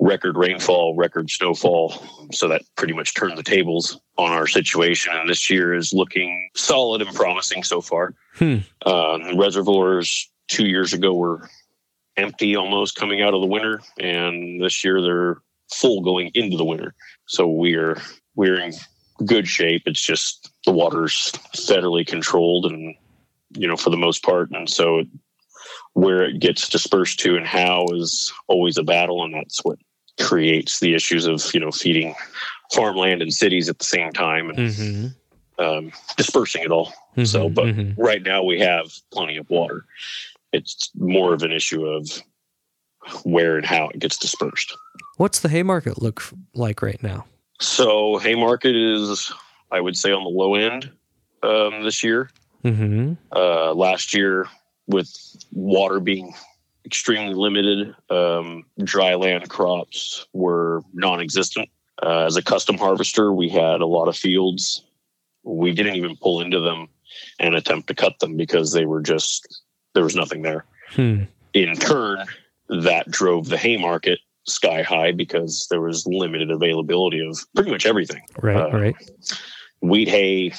record 0.00 0.36
rainfall, 0.36 0.94
record 0.96 1.30
snowfall. 1.30 2.02
So 2.32 2.48
that 2.48 2.62
pretty 2.76 2.94
much 2.94 3.14
turned 3.14 3.36
the 3.36 3.42
tables 3.42 4.00
on 4.16 4.32
our 4.32 4.46
situation. 4.46 5.12
And 5.14 5.28
this 5.28 5.50
year 5.50 5.74
is 5.74 5.92
looking 5.92 6.50
solid 6.54 7.02
and 7.02 7.14
promising 7.14 7.64
so 7.64 7.80
far. 7.80 8.14
Hmm. 8.34 8.58
Uh, 8.84 9.18
reservoirs 9.36 10.30
two 10.48 10.66
years 10.66 10.92
ago 10.92 11.14
were 11.14 11.48
empty 12.16 12.56
almost 12.56 12.96
coming 12.96 13.22
out 13.22 13.34
of 13.34 13.40
the 13.40 13.46
winter. 13.46 13.80
And 13.98 14.62
this 14.62 14.84
year 14.84 15.02
they're 15.02 15.38
full 15.72 16.00
going 16.02 16.30
into 16.34 16.56
the 16.56 16.64
winter. 16.64 16.94
So 17.26 17.48
we're 17.48 18.00
we're 18.34 18.60
in 18.60 18.72
good 19.26 19.48
shape. 19.48 19.82
It's 19.86 20.04
just 20.04 20.50
the 20.64 20.72
water's 20.72 21.32
federally 21.56 22.06
controlled 22.06 22.66
and 22.66 22.94
you 23.50 23.66
know 23.66 23.76
for 23.76 23.90
the 23.90 23.96
most 23.96 24.22
part. 24.22 24.50
And 24.52 24.70
so 24.70 25.04
where 25.94 26.22
it 26.22 26.38
gets 26.38 26.68
dispersed 26.68 27.18
to 27.20 27.36
and 27.36 27.46
how 27.46 27.86
is 27.92 28.32
always 28.46 28.78
a 28.78 28.84
battle 28.84 29.24
and 29.24 29.34
that's 29.34 29.64
what 29.64 29.78
creates 30.20 30.80
the 30.80 30.94
issues 30.94 31.26
of 31.26 31.42
you 31.54 31.60
know 31.60 31.70
feeding 31.70 32.14
farmland 32.72 33.22
and 33.22 33.32
cities 33.32 33.68
at 33.68 33.78
the 33.78 33.84
same 33.84 34.12
time 34.12 34.50
and 34.50 34.58
Mm-hmm. 34.58 35.62
um, 35.64 35.92
dispersing 36.16 36.62
it 36.62 36.70
all 36.70 36.92
So, 37.24 37.48
but- 37.48 37.66
mhm. 37.66 37.94
right 37.98 38.22
now 38.22 38.42
we 38.44 38.58
have 38.60 38.86
plenty 39.12 39.36
of 39.36 39.48
water 39.50 39.84
it's 40.52 40.90
more 40.96 41.34
of 41.34 41.42
an 41.42 41.52
issue 41.52 41.84
of 41.86 42.08
where 43.24 43.56
and 43.56 43.66
how 43.66 43.88
it 43.88 43.98
gets 44.00 44.16
dispersed 44.18 44.76
what's 45.16 45.40
the 45.40 45.48
hay 45.48 45.62
market 45.62 46.00
look 46.02 46.22
like 46.54 46.82
right 46.82 47.02
now? 47.02 47.24
so 47.60 48.18
haymarket 48.18 48.74
is 48.76 49.32
i 49.70 49.80
would 49.80 49.96
say 49.96 50.12
on 50.12 50.22
the 50.24 50.30
low 50.30 50.54
end 50.54 50.90
um, 51.42 51.82
this 51.84 52.02
year 52.02 52.30
Mm-hmm. 52.64 53.12
uh, 53.32 53.72
last 53.72 54.12
year 54.12 54.46
with 54.88 55.08
water 55.52 56.00
being 56.00 56.34
extremely 56.92 57.34
limited 57.34 57.94
um, 58.08 58.64
dry 58.82 59.14
land 59.14 59.46
crops 59.50 60.26
were 60.32 60.80
non-existent 60.94 61.68
uh, 62.02 62.24
as 62.24 62.36
a 62.36 62.42
custom 62.42 62.78
harvester 62.78 63.30
we 63.30 63.46
had 63.46 63.82
a 63.82 63.86
lot 63.86 64.08
of 64.08 64.16
fields 64.16 64.82
we 65.42 65.70
didn't 65.70 65.96
even 65.96 66.16
pull 66.16 66.40
into 66.40 66.60
them 66.60 66.88
and 67.38 67.54
attempt 67.54 67.88
to 67.88 67.94
cut 67.94 68.18
them 68.20 68.38
because 68.38 68.72
they 68.72 68.86
were 68.86 69.02
just 69.02 69.62
there 69.94 70.02
was 70.04 70.16
nothing 70.16 70.40
there 70.42 70.64
Hmm. 70.90 71.24
in 71.52 71.74
turn 71.76 72.24
that 72.70 73.10
drove 73.10 73.50
the 73.50 73.58
hay 73.58 73.76
market 73.76 74.18
sky 74.46 74.80
high 74.80 75.12
because 75.12 75.66
there 75.70 75.82
was 75.82 76.06
limited 76.06 76.50
availability 76.50 77.20
of 77.28 77.36
pretty 77.54 77.70
much 77.70 77.84
everything 77.84 78.22
Right, 78.40 78.56
Uh, 78.56 78.70
right. 78.70 78.96
wheat 79.82 80.08
hay, 80.08 80.52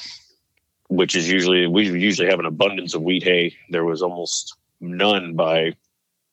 which 0.90 1.16
is 1.16 1.28
usually 1.32 1.66
we 1.66 1.90
usually 1.90 2.30
have 2.30 2.40
an 2.40 2.46
abundance 2.46 2.94
of 2.94 3.02
wheat 3.02 3.24
hay. 3.24 3.56
There 3.72 3.86
was 3.86 4.04
almost 4.04 4.56
none 4.80 5.34
by 5.34 5.74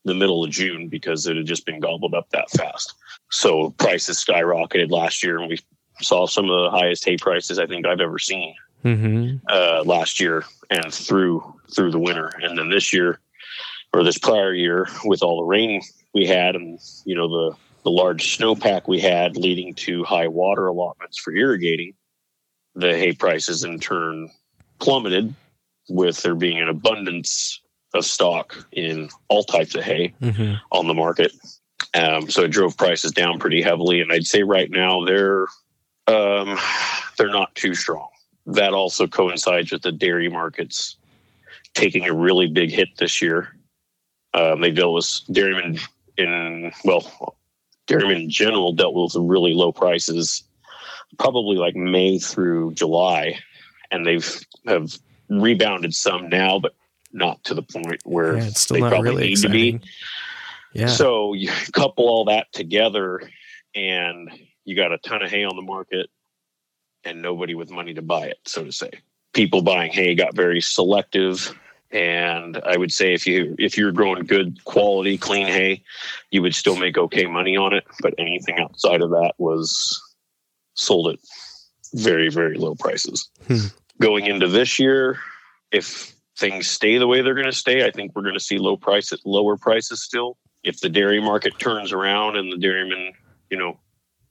the 0.06 0.14
middle 0.14 0.44
of 0.44 0.50
June 0.50 0.88
because 0.88 1.26
it 1.26 1.36
had 1.36 1.46
just 1.46 1.66
been 1.66 1.80
gobbled 1.80 2.14
up 2.14 2.30
that 2.30 2.50
fast. 2.50 2.94
So 3.30 3.70
prices 3.70 4.25
skyrocketed 4.25 4.90
last 4.90 5.22
year, 5.22 5.38
and 5.38 5.48
we 5.48 5.58
saw 6.00 6.26
some 6.26 6.48
of 6.48 6.62
the 6.62 6.70
highest 6.70 7.04
hay 7.04 7.16
prices 7.16 7.58
I 7.58 7.66
think 7.66 7.86
I've 7.86 8.00
ever 8.00 8.18
seen 8.18 8.54
Mm-hmm. 8.84 9.38
uh, 9.48 9.82
last 9.84 10.20
year 10.20 10.44
and 10.70 10.94
through 10.94 11.42
through 11.75 11.90
the 11.90 11.98
winter. 11.98 12.30
And 12.40 12.56
then 12.56 12.70
this 12.70 12.92
year, 12.92 13.18
or 13.92 14.04
this 14.04 14.18
prior 14.18 14.54
year, 14.54 14.86
with 15.04 15.25
all 15.25 15.38
the 15.38 15.46
rain 15.46 15.80
we 16.14 16.25
had, 16.25 16.54
and 16.54 16.78
you 17.04 17.16
know 17.16 17.28
the 17.28 17.56
the 17.82 17.90
large 17.90 18.38
snowpack 18.38 18.86
we 18.86 19.00
had, 19.00 19.36
leading 19.36 19.75
to 19.75 20.04
high 20.04 20.28
water 20.28 20.68
allotments 20.68 21.18
for 21.18 21.34
irrigating, 21.34 21.94
the 22.76 22.96
hay 22.96 23.12
prices 23.12 23.64
in 23.64 23.80
turn 23.80 24.30
plummeted, 24.78 25.34
with 25.88 26.22
there 26.22 26.36
being 26.36 26.60
an 26.60 26.68
abundance 26.68 27.60
of 27.96 28.04
stock 28.04 28.56
in 28.72 29.08
all 29.28 29.44
types 29.44 29.74
of 29.74 29.82
hay 29.84 30.14
Mm-hmm. 30.20 30.54
on 30.72 30.86
the 30.86 30.94
market. 30.94 31.32
Um, 31.94 32.28
so 32.28 32.42
it 32.42 32.48
drove 32.48 32.76
prices 32.76 33.12
down 33.12 33.38
pretty 33.38 33.62
heavily, 33.62 34.00
and 34.00 34.12
I'd 34.12 34.26
say 34.26 34.42
right 34.42 34.70
now 34.70 35.04
they're 35.04 35.46
um, 36.06 36.58
they're 37.16 37.28
not 37.28 37.54
too 37.54 37.74
strong. 37.74 38.08
That 38.46 38.72
also 38.74 39.06
coincides 39.06 39.72
with 39.72 39.82
the 39.82 39.92
dairy 39.92 40.28
markets 40.28 40.96
taking 41.74 42.06
a 42.06 42.14
really 42.14 42.46
big 42.46 42.70
hit 42.70 42.88
this 42.98 43.20
year. 43.20 43.56
Um, 44.34 44.60
they 44.60 44.70
dealt 44.70 44.94
with 44.94 45.20
dairymen 45.32 45.78
in 46.16 46.72
well, 46.84 47.36
dairymen 47.86 48.16
in 48.22 48.30
general 48.30 48.72
dealt 48.72 48.94
with 48.94 49.14
really 49.16 49.54
low 49.54 49.72
prices, 49.72 50.42
probably 51.18 51.56
like 51.56 51.76
May 51.76 52.18
through 52.18 52.74
July, 52.74 53.38
and 53.90 54.06
they've 54.06 54.40
have 54.66 54.96
rebounded 55.28 55.94
some 55.94 56.28
now, 56.28 56.58
but 56.58 56.74
not 57.16 57.42
to 57.44 57.54
the 57.54 57.62
point 57.62 58.00
where 58.04 58.37
Yeah, 58.37 58.50
they 58.70 58.80
probably 58.80 59.11
really 59.11 59.28
need 59.28 59.38
to 59.38 59.49
be. 59.49 59.80
Yeah. 60.73 60.88
So 60.88 61.32
you 61.32 61.50
couple 61.73 62.06
all 62.08 62.26
that 62.26 62.52
together, 62.52 63.23
and 63.75 64.30
you 64.64 64.76
got 64.76 64.92
a 64.92 64.99
ton 64.99 65.23
of 65.23 65.30
hay 65.30 65.44
on 65.44 65.56
the 65.56 65.62
market, 65.62 66.11
and 67.04 67.23
nobody 67.23 67.54
with 67.54 67.70
money 67.70 67.94
to 67.94 68.02
buy 68.02 68.26
it, 68.26 68.38
so 68.44 68.64
to 68.64 68.73
say. 68.73 68.90
People 69.32 69.62
buying 69.62 69.90
hay 69.90 70.14
got 70.14 70.35
very 70.35 70.61
selective, 70.61 71.58
and 71.90 72.58
I 72.58 72.76
would 72.76 72.92
say 72.92 73.14
if 73.14 73.26
you 73.26 73.56
if 73.58 73.78
you're 73.78 73.92
growing 73.92 74.25
good 74.25 74.62
quality 74.64 75.16
clean 75.16 75.46
hay, 75.46 75.82
you 76.30 76.42
would 76.42 76.54
still 76.54 76.76
make 76.76 76.99
okay 76.99 77.26
money 77.26 77.56
on 77.56 77.73
it. 77.73 77.85
But 78.00 78.14
anything 78.18 78.58
outside 78.58 79.02
of 79.02 79.11
that 79.11 79.32
was 79.38 80.02
sold 80.75 81.14
at 81.14 81.18
very 81.94 82.28
very 82.28 82.58
low 82.58 82.75
prices. 82.75 83.30
Hmm. 83.46 83.66
Going 83.99 84.26
into 84.26 84.46
this 84.46 84.78
year, 84.78 85.18
if 85.73 86.15
things 86.37 86.69
stay 86.69 86.99
the 86.99 87.07
way 87.07 87.23
they're 87.23 87.35
going 87.35 87.47
to 87.47 87.52
stay, 87.52 87.87
I 87.87 87.90
think 87.90 88.12
we're 88.14 88.23
going 88.23 88.35
to 88.35 88.40
see 88.40 88.59
low 88.59 88.76
price 88.76 89.12
at 89.12 89.21
lower 89.25 89.57
prices 89.57 90.02
still 90.02 90.37
if 90.66 90.81
the 90.81 90.88
dairy 90.88 91.21
market 91.21 91.59
turns 91.59 91.93
around 91.93 92.37
and 92.37 92.52
the 92.52 92.59
dairymen, 92.59 93.12
you 93.50 93.57
know, 93.57 93.78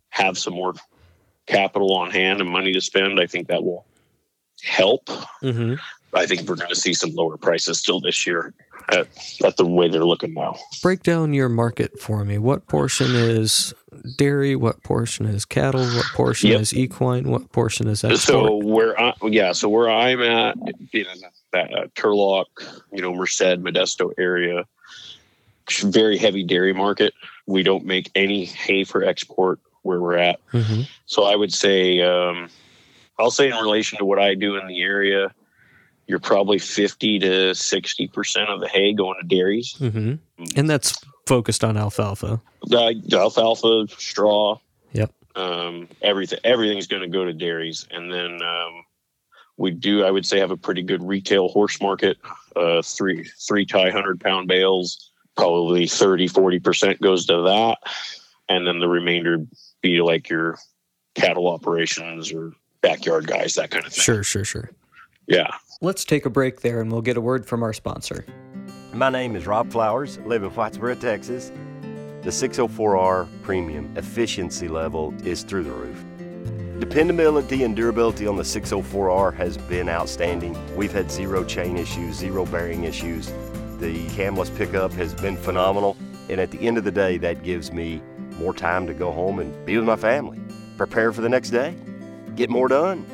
have 0.09 0.37
some 0.37 0.53
more 0.53 0.73
capital 1.47 1.95
on 1.95 2.11
hand 2.11 2.41
and 2.41 2.49
money 2.49 2.73
to 2.73 2.81
spend, 2.81 3.19
I 3.19 3.25
think 3.25 3.47
that 3.47 3.63
will 3.63 3.85
help. 4.61 5.05
mm-hmm. 5.41 5.75
I 6.13 6.25
think 6.25 6.47
we're 6.47 6.55
going 6.55 6.69
to 6.69 6.75
see 6.75 6.93
some 6.93 7.11
lower 7.13 7.37
prices 7.37 7.79
still 7.79 7.99
this 7.99 8.25
year 8.25 8.53
at, 8.89 9.07
at 9.43 9.57
the 9.57 9.65
way 9.65 9.89
they're 9.89 10.05
looking 10.05 10.33
now. 10.33 10.55
Break 10.81 11.03
down 11.03 11.33
your 11.33 11.49
market 11.49 11.99
for 11.99 12.23
me. 12.23 12.37
What 12.37 12.67
portion 12.67 13.15
is 13.15 13.73
dairy? 14.15 14.55
What 14.55 14.83
portion 14.83 15.25
is 15.25 15.45
cattle? 15.45 15.89
What 15.89 16.05
portion 16.13 16.51
Yep. 16.51 16.61
is 16.61 16.73
equine? 16.73 17.29
What 17.29 17.51
portion 17.51 17.87
is 17.87 18.03
export? 18.03 18.21
So 18.21 18.55
where 18.55 18.99
I, 18.99 19.13
yeah, 19.23 19.51
so 19.51 19.67
where 19.67 19.89
I'm 19.89 20.21
at 20.21 20.55
in 20.93 21.05
that 21.51 21.73
uh, 21.73 21.87
Turlock, 21.95 22.45
you 22.91 23.01
know, 23.01 23.13
Merced, 23.13 23.41
Modesto 23.61 24.11
area, 24.17 24.65
very 25.81 26.17
heavy 26.17 26.43
dairy 26.43 26.73
market. 26.73 27.13
We 27.47 27.63
don't 27.63 27.85
make 27.85 28.11
any 28.15 28.45
hay 28.45 28.83
for 28.83 29.03
export 29.03 29.59
where 29.81 29.99
we're 29.99 30.17
at. 30.17 30.39
hmm 30.51 30.81
So 31.05 31.23
I 31.23 31.35
would 31.35 31.53
say, 31.53 32.01
um, 32.01 32.49
I'll 33.19 33.31
say 33.31 33.49
in 33.49 33.55
relation 33.55 33.97
to 33.99 34.05
what 34.05 34.19
I 34.19 34.35
do 34.35 34.57
in 34.57 34.67
the 34.67 34.81
area, 34.81 35.33
you're 36.07 36.19
probably 36.19 36.59
50 36.59 37.19
to 37.19 37.27
60% 37.51 38.47
of 38.47 38.59
the 38.59 38.67
hay 38.67 38.93
going 38.93 39.17
to 39.21 39.27
dairies. 39.27 39.73
hmm 39.77 40.15
And 40.55 40.69
that's 40.69 41.03
focused 41.25 41.63
on 41.63 41.77
alfalfa. 41.77 42.41
Uh, 42.71 42.93
alfalfa, 43.11 43.87
straw. 43.97 44.59
Yep. 44.93 45.11
Um, 45.35 45.87
everything, 46.01 46.39
everything's 46.43 46.87
going 46.87 47.01
to 47.01 47.07
go 47.07 47.25
to 47.25 47.33
dairies. 47.33 47.87
And 47.91 48.11
then, 48.11 48.41
um, 48.41 48.85
we 49.57 49.71
do, 49.71 50.03
I 50.03 50.11
would 50.11 50.25
say, 50.25 50.39
have 50.39 50.51
a 50.51 50.57
pretty 50.57 50.83
good 50.83 51.01
retail 51.01 51.47
horse 51.47 51.79
market. 51.81 52.17
Uh, 52.55 52.81
three, 52.81 53.23
three 53.47 53.65
tie 53.65 53.89
hundred 53.89 54.19
pound 54.19 54.47
bales, 54.47 55.11
probably 55.37 55.87
30, 55.87 56.27
40% 56.27 56.99
goes 57.01 57.25
to 57.27 57.41
that. 57.43 57.77
And 58.49 58.67
then 58.67 58.79
the 58.79 58.87
remainder 58.87 59.39
be 59.81 60.01
like 60.01 60.29
your 60.29 60.57
cattle 61.15 61.47
operations 61.47 62.31
or 62.31 62.51
backyard 62.81 63.27
guys, 63.27 63.55
that 63.55 63.71
kind 63.71 63.85
of 63.85 63.93
thing. 63.93 64.03
Sure, 64.03 64.23
sure, 64.23 64.43
sure. 64.43 64.69
Yeah. 65.27 65.49
Let's 65.81 66.05
take 66.05 66.25
a 66.25 66.29
break 66.29 66.61
there 66.61 66.81
and 66.81 66.91
we'll 66.91 67.01
get 67.01 67.17
a 67.17 67.21
word 67.21 67.45
from 67.45 67.63
our 67.63 67.73
sponsor. 67.73 68.25
My 68.93 69.09
name 69.09 69.35
is 69.35 69.45
Rob 69.45 69.71
Flowers, 69.71 70.17
I 70.17 70.25
live 70.25 70.43
in 70.43 70.51
Whitesboro, 70.51 70.99
Texas. 70.99 71.51
The 72.21 72.31
604R 72.31 73.27
premium 73.43 73.95
efficiency 73.97 74.67
level 74.67 75.13
is 75.23 75.43
through 75.43 75.63
the 75.63 75.71
roof. 75.71 76.03
Dependability 76.79 77.63
and 77.63 77.75
durability 77.75 78.27
on 78.27 78.35
the 78.35 78.43
604R 78.43 79.33
has 79.35 79.57
been 79.57 79.87
outstanding. 79.87 80.57
We've 80.75 80.91
had 80.91 81.11
zero 81.11 81.43
chain 81.43 81.77
issues, 81.77 82.15
zero 82.15 82.45
bearing 82.45 82.83
issues. 82.83 83.31
The 83.79 84.07
camless 84.09 84.49
pickup 84.49 84.91
has 84.93 85.13
been 85.13 85.37
phenomenal. 85.37 85.95
And 86.29 86.41
at 86.41 86.51
the 86.51 86.59
end 86.59 86.77
of 86.77 86.83
the 86.83 86.91
day, 86.91 87.17
that 87.19 87.43
gives 87.43 87.71
me 87.71 88.01
more 88.39 88.53
time 88.53 88.87
to 88.87 88.93
go 88.93 89.11
home 89.11 89.39
and 89.39 89.65
be 89.65 89.77
with 89.77 89.85
my 89.85 89.95
family, 89.95 90.39
prepare 90.77 91.13
for 91.13 91.21
the 91.21 91.29
next 91.29 91.51
day, 91.51 91.75
get 92.35 92.49
more 92.49 92.67
done. 92.67 93.05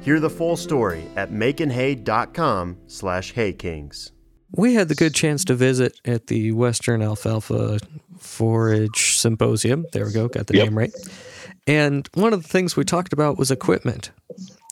Hear 0.00 0.18
the 0.20 0.30
full 0.30 0.56
story 0.56 1.04
at 1.16 1.30
makinhay.com 1.30 2.76
slash 2.86 3.34
haykings. 3.34 4.10
We 4.52 4.74
had 4.74 4.88
the 4.88 4.94
good 4.94 5.14
chance 5.14 5.44
to 5.44 5.54
visit 5.54 6.00
at 6.04 6.26
the 6.26 6.52
Western 6.52 7.02
Alfalfa 7.02 7.78
Forage 8.18 9.16
Symposium. 9.18 9.86
There 9.92 10.06
we 10.06 10.12
go, 10.12 10.26
got 10.28 10.46
the 10.48 10.56
Yep. 10.56 10.64
name 10.66 10.78
right. 10.78 10.92
And 11.66 12.08
one 12.14 12.32
of 12.32 12.42
the 12.42 12.48
things 12.48 12.76
we 12.76 12.84
talked 12.84 13.12
about 13.12 13.38
was 13.38 13.50
equipment. 13.50 14.10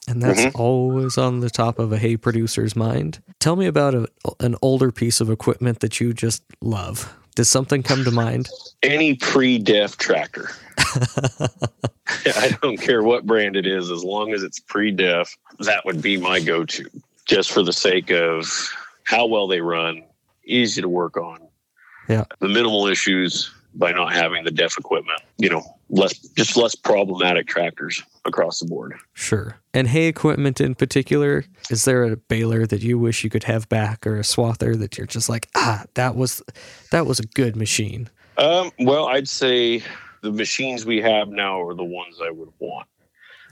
And 0.09 0.23
that's 0.23 0.41
Mhm. 0.41 0.53
always 0.55 1.19
on 1.19 1.41
the 1.41 1.51
top 1.51 1.79
of 1.79 1.93
a 1.93 1.99
hay 1.99 2.17
producer's 2.17 2.75
mind. 2.75 3.21
Tell 3.39 3.55
me 3.55 3.67
about 3.67 3.95
a, 3.95 4.09
an 4.41 4.57
older 4.63 4.91
piece 4.91 5.21
of 5.21 5.31
equipment 5.31 5.81
that 5.81 6.01
you 6.01 6.13
just 6.15 6.43
love. 6.63 7.15
Does 7.39 7.49
something 7.49 7.85
come 7.85 8.03
to 8.03 8.11
mind? 8.11 8.49
Any 8.83 9.15
pre 9.15 9.61
def 9.61 9.97
tractor. 9.97 10.51
I 10.77 12.59
don't 12.61 12.79
care 12.79 13.05
what 13.05 13.27
brand 13.27 13.55
it 13.55 13.65
is, 13.65 13.93
as 13.93 14.03
long 14.03 14.33
as 14.33 14.43
it's 14.43 14.59
pre 14.59 14.91
def, 14.91 15.33
that 15.61 15.85
would 15.85 16.03
be 16.03 16.17
my 16.17 16.41
go 16.41 16.65
to, 16.65 16.91
just 17.27 17.53
for 17.53 17.63
the 17.63 17.73
sake 17.73 18.11
of 18.11 18.45
how 19.05 19.27
well 19.27 19.47
they 19.47 19.61
run, 19.61 20.03
easy 20.47 20.83
to 20.83 20.89
work 20.89 21.17
on. 21.17 21.39
Yeah. 22.09 22.25
The 22.41 22.49
minimal 22.49 22.89
issues 22.89 23.55
by 23.73 23.93
not 23.93 24.13
having 24.13 24.43
the 24.43 24.51
def 24.51 24.77
equipment, 24.77 25.21
you 25.37 25.49
know, 25.49 25.63
less 25.91 26.19
just 26.19 26.57
less 26.57 26.75
problematic 26.75 27.47
tractors 27.47 28.03
across 28.25 28.61
the 28.61 28.67
board. 28.67 28.95
Sure. 29.15 29.59
And 29.73 29.89
hay 29.89 30.07
equipment 30.07 30.61
in 30.61 30.75
particular, 30.75 31.45
is 31.71 31.85
there 31.85 32.05
a 32.05 32.17
baler 32.17 32.67
that 32.67 32.83
you 32.83 32.99
wish 32.99 33.25
you 33.25 33.31
could 33.31 33.45
have 33.45 33.69
back 33.69 34.07
or 34.07 34.17
a 34.17 34.23
swather 34.23 34.79
that 34.79 34.99
you're 34.99 35.07
just 35.07 35.29
like, 35.29 35.49
ah, 35.55 35.85
that 35.95 36.15
was 36.15 36.43
that 36.91 37.07
was 37.07 37.19
a 37.19 37.27
good 37.27 37.57
machine. 37.57 38.09
Um, 38.37 38.71
well, 38.79 39.07
I'd 39.07 39.29
say 39.29 39.83
the 40.23 40.31
machines 40.31 40.87
we 40.87 41.01
have 41.01 41.29
now 41.29 41.61
are 41.61 41.75
the 41.75 41.85
ones 41.85 42.19
I 42.23 42.31
would 42.31 42.53
want. 42.59 42.87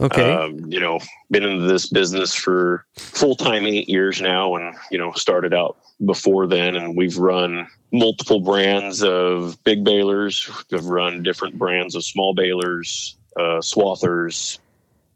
Okay. 0.00 0.32
Um, 0.32 0.58
you 0.70 0.80
know, 0.80 1.00
been 1.30 1.44
in 1.44 1.66
this 1.66 1.88
business 1.88 2.34
for 2.34 2.84
full 2.96 3.36
time 3.36 3.66
eight 3.66 3.88
years 3.88 4.20
now, 4.20 4.54
and 4.54 4.76
you 4.90 4.98
know, 4.98 5.12
started 5.12 5.54
out 5.54 5.78
before 6.04 6.46
then, 6.46 6.76
and 6.76 6.96
we've 6.96 7.16
run 7.16 7.66
multiple 7.92 8.40
brands 8.40 9.02
of 9.02 9.62
big 9.64 9.84
balers. 9.84 10.50
We've 10.70 10.84
run 10.84 11.22
different 11.22 11.58
brands 11.58 11.94
of 11.94 12.04
small 12.04 12.34
balers, 12.34 13.16
uh, 13.36 13.60
swathers, 13.60 14.58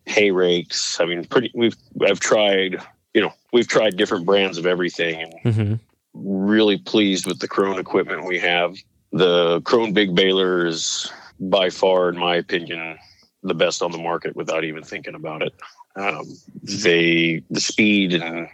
hay 0.06 0.30
rakes. 0.30 0.98
I 0.98 1.04
mean, 1.04 1.24
pretty. 1.24 1.50
We've 1.54 1.76
I've 2.06 2.20
tried. 2.20 2.76
You 3.12 3.22
know, 3.22 3.32
we've 3.52 3.68
tried 3.68 3.96
different 3.96 4.24
brands 4.24 4.56
of 4.56 4.66
everything, 4.66 5.32
and 5.44 5.54
hmm 5.54 5.74
really 6.14 6.78
pleased 6.78 7.26
with 7.26 7.38
the 7.38 7.48
Krone 7.48 7.78
equipment 7.78 8.24
we 8.24 8.38
have. 8.38 8.76
The 9.12 9.60
Krone 9.62 9.92
Big 9.92 10.14
Baler 10.14 10.66
is 10.66 11.10
by 11.38 11.70
far, 11.70 12.08
in 12.08 12.18
my 12.18 12.36
opinion, 12.36 12.98
the 13.42 13.54
best 13.54 13.82
on 13.82 13.92
the 13.92 13.98
market 13.98 14.36
without 14.36 14.64
even 14.64 14.82
thinking 14.82 15.14
about 15.14 15.42
it. 15.42 15.54
Um, 15.96 16.26
they 16.62 17.42
the 17.50 17.60
speed 17.60 18.14
and 18.14 18.48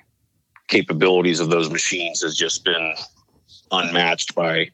capabilities 0.69 1.41
of 1.41 1.51
those 1.51 1.71
machines 1.71 2.23
has 2.23 2.37
just 2.37 2.65
been 2.65 2.95
unmatched 3.73 4.35
by 4.35 4.71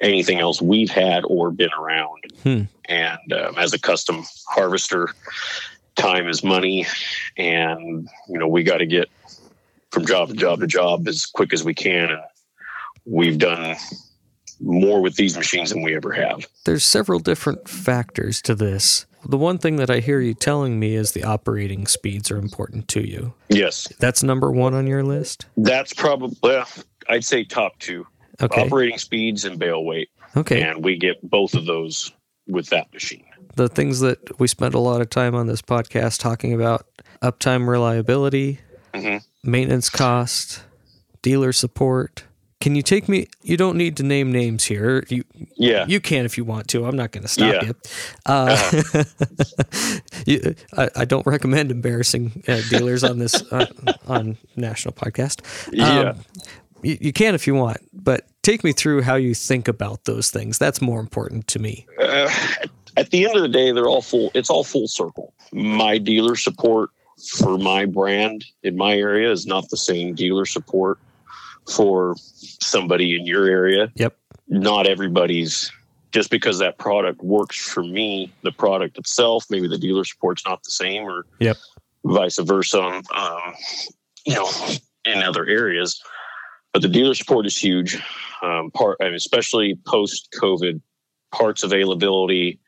anything 0.00 0.38
else 0.38 0.62
we've 0.62 0.90
had 0.90 1.24
or 1.26 1.50
been 1.50 1.72
around. 1.78 2.24
Hmm. 2.42 2.62
And 2.88 3.32
um, 3.32 3.58
as 3.58 3.72
a 3.72 3.78
custom 3.78 4.24
harvester, 4.46 5.10
time 5.96 6.28
is 6.28 6.42
money, 6.42 6.86
and 7.36 8.08
you 8.28 8.38
know 8.38 8.48
we 8.48 8.62
got 8.62 8.78
to 8.78 8.86
get 8.86 9.08
from 9.90 10.06
job 10.06 10.28
to 10.28 10.34
job 10.34 10.60
to 10.60 10.66
job 10.66 11.08
as 11.08 11.26
quick 11.26 11.52
as 11.52 11.64
we 11.64 11.74
can. 11.74 12.10
And 12.10 12.22
we've 13.04 13.38
done 13.38 13.76
more 14.60 15.00
with 15.00 15.16
these 15.16 15.36
machines 15.36 15.70
than 15.70 15.82
we 15.82 15.94
ever 15.94 16.12
have. 16.12 16.46
There's 16.64 16.84
several 16.84 17.18
different 17.18 17.68
factors 17.68 18.40
to 18.42 18.54
this. 18.54 19.06
The 19.28 19.36
one 19.38 19.58
thing 19.58 19.76
that 19.76 19.90
I 19.90 20.00
hear 20.00 20.20
you 20.20 20.32
telling 20.34 20.80
me 20.80 20.94
is 20.94 21.12
the 21.12 21.22
operating 21.24 21.86
speeds 21.86 22.30
are 22.30 22.38
important 22.38 22.88
to 22.88 23.06
you. 23.06 23.34
Yes, 23.50 23.86
That's 23.98 24.22
number 24.22 24.50
one 24.50 24.72
on 24.74 24.86
your 24.86 25.02
list. 25.02 25.44
that's 25.58 25.92
probably, 25.92 26.36
well, 26.42 26.66
I'd 27.10 27.24
say 27.24 27.44
top 27.44 27.78
two 27.78 28.06
Okay. 28.40 28.62
operating 28.62 28.98
speeds 28.98 29.44
and 29.44 29.58
bale 29.58 29.84
weight. 29.84 30.08
Okay. 30.36 30.62
And 30.62 30.82
we 30.84 30.96
get 30.96 31.16
both 31.28 31.54
of 31.54 31.66
those 31.66 32.12
with 32.46 32.68
that 32.70 32.92
machine. 32.92 33.24
The 33.56 33.68
things 33.68 34.00
that 34.00 34.38
we 34.40 34.46
spend 34.48 34.74
a 34.74 34.78
lot 34.78 35.00
of 35.00 35.10
time 35.10 35.34
on 35.34 35.46
this 35.46 35.60
podcast 35.60 36.20
talking 36.20 36.54
about 36.54 36.86
uptime 37.22 37.66
reliability, 37.68 38.60
Mhm. 38.94 39.22
maintenance 39.42 39.90
cost, 39.90 40.62
dealer 41.22 41.52
support. 41.52 42.24
Can 42.60 42.74
you 42.74 42.82
take 42.82 43.08
me? 43.08 43.28
You 43.42 43.56
don't 43.56 43.76
need 43.76 43.96
to 43.98 44.02
name 44.02 44.32
names 44.32 44.64
here. 44.64 45.04
You 45.08 45.22
Yeah. 45.56 45.86
you 45.86 46.00
can 46.00 46.24
if 46.24 46.36
you 46.36 46.44
want 46.44 46.66
to. 46.68 46.86
I'm 46.86 46.96
not 46.96 47.12
going 47.12 47.22
to 47.22 47.28
stop 47.28 47.54
Yeah. 47.54 47.64
you. 47.68 47.74
Uh, 48.26 48.82
you 50.26 50.54
I, 50.76 50.88
I 50.96 51.04
don't 51.04 51.26
recommend 51.26 51.70
embarrassing 51.70 52.42
uh, 52.48 52.60
dealers 52.68 53.04
on 53.04 53.18
this 53.18 53.34
uh, 53.52 53.66
on 54.08 54.36
national 54.56 54.94
podcast. 54.94 55.40
Yeah. 55.72 56.10
Um, 56.10 56.16
you, 56.82 56.98
you 57.00 57.12
can 57.12 57.34
if 57.34 57.46
you 57.46 57.54
want, 57.54 57.78
but 57.92 58.26
take 58.42 58.64
me 58.64 58.72
through 58.72 59.02
how 59.02 59.14
you 59.16 59.34
think 59.34 59.68
about 59.68 60.04
those 60.04 60.30
things. 60.30 60.58
That's 60.58 60.80
more 60.80 61.00
important 61.00 61.46
to 61.48 61.58
me. 61.58 61.86
uh, 62.00 62.28
at 62.96 63.10
the 63.10 63.24
end 63.24 63.36
of 63.36 63.42
the 63.42 63.48
day, 63.48 63.70
they're 63.70 63.86
all 63.88 64.02
full. 64.02 64.30
It's 64.34 64.50
all 64.50 64.64
full 64.64 64.88
circle. 64.88 65.32
My 65.52 65.98
dealer 65.98 66.34
support 66.34 66.90
for 67.36 67.56
my 67.58 67.84
brand 67.84 68.44
in 68.64 68.76
my 68.76 68.94
area 68.96 69.30
is 69.30 69.46
not 69.46 69.68
the 69.70 69.76
same 69.76 70.14
dealer 70.14 70.44
support 70.46 70.98
for 71.68 72.14
somebody 72.18 73.16
in 73.16 73.26
your 73.26 73.46
area. 73.46 73.92
Yep. 73.96 74.16
Not 74.48 74.86
everybody's 74.86 75.70
just 76.12 76.30
because 76.30 76.58
that 76.58 76.78
product 76.78 77.22
works 77.22 77.56
for 77.56 77.82
me. 77.82 78.32
The 78.42 78.52
product 78.52 78.96
itself, 78.96 79.44
maybe 79.50 79.68
the 79.68 79.78
dealer 79.78 80.04
support's 80.04 80.44
not 80.46 80.62
the 80.62 80.70
same, 80.70 81.02
or 81.02 81.26
Yep. 81.40 81.56
vice 82.04 82.38
versa. 82.38 83.02
Um, 83.14 83.54
you 84.24 84.34
know, 84.34 84.50
in 85.04 85.22
other 85.22 85.46
areas, 85.46 86.02
but 86.72 86.82
the 86.82 86.88
dealer 86.88 87.14
support 87.14 87.46
is 87.46 87.56
huge. 87.56 87.98
Um, 88.42 88.70
part, 88.70 88.98
I 89.00 89.04
mean, 89.04 89.14
especially 89.14 89.78
post 89.86 90.28
COVID, 90.40 90.80
parts 91.32 91.62
availability 91.62 92.58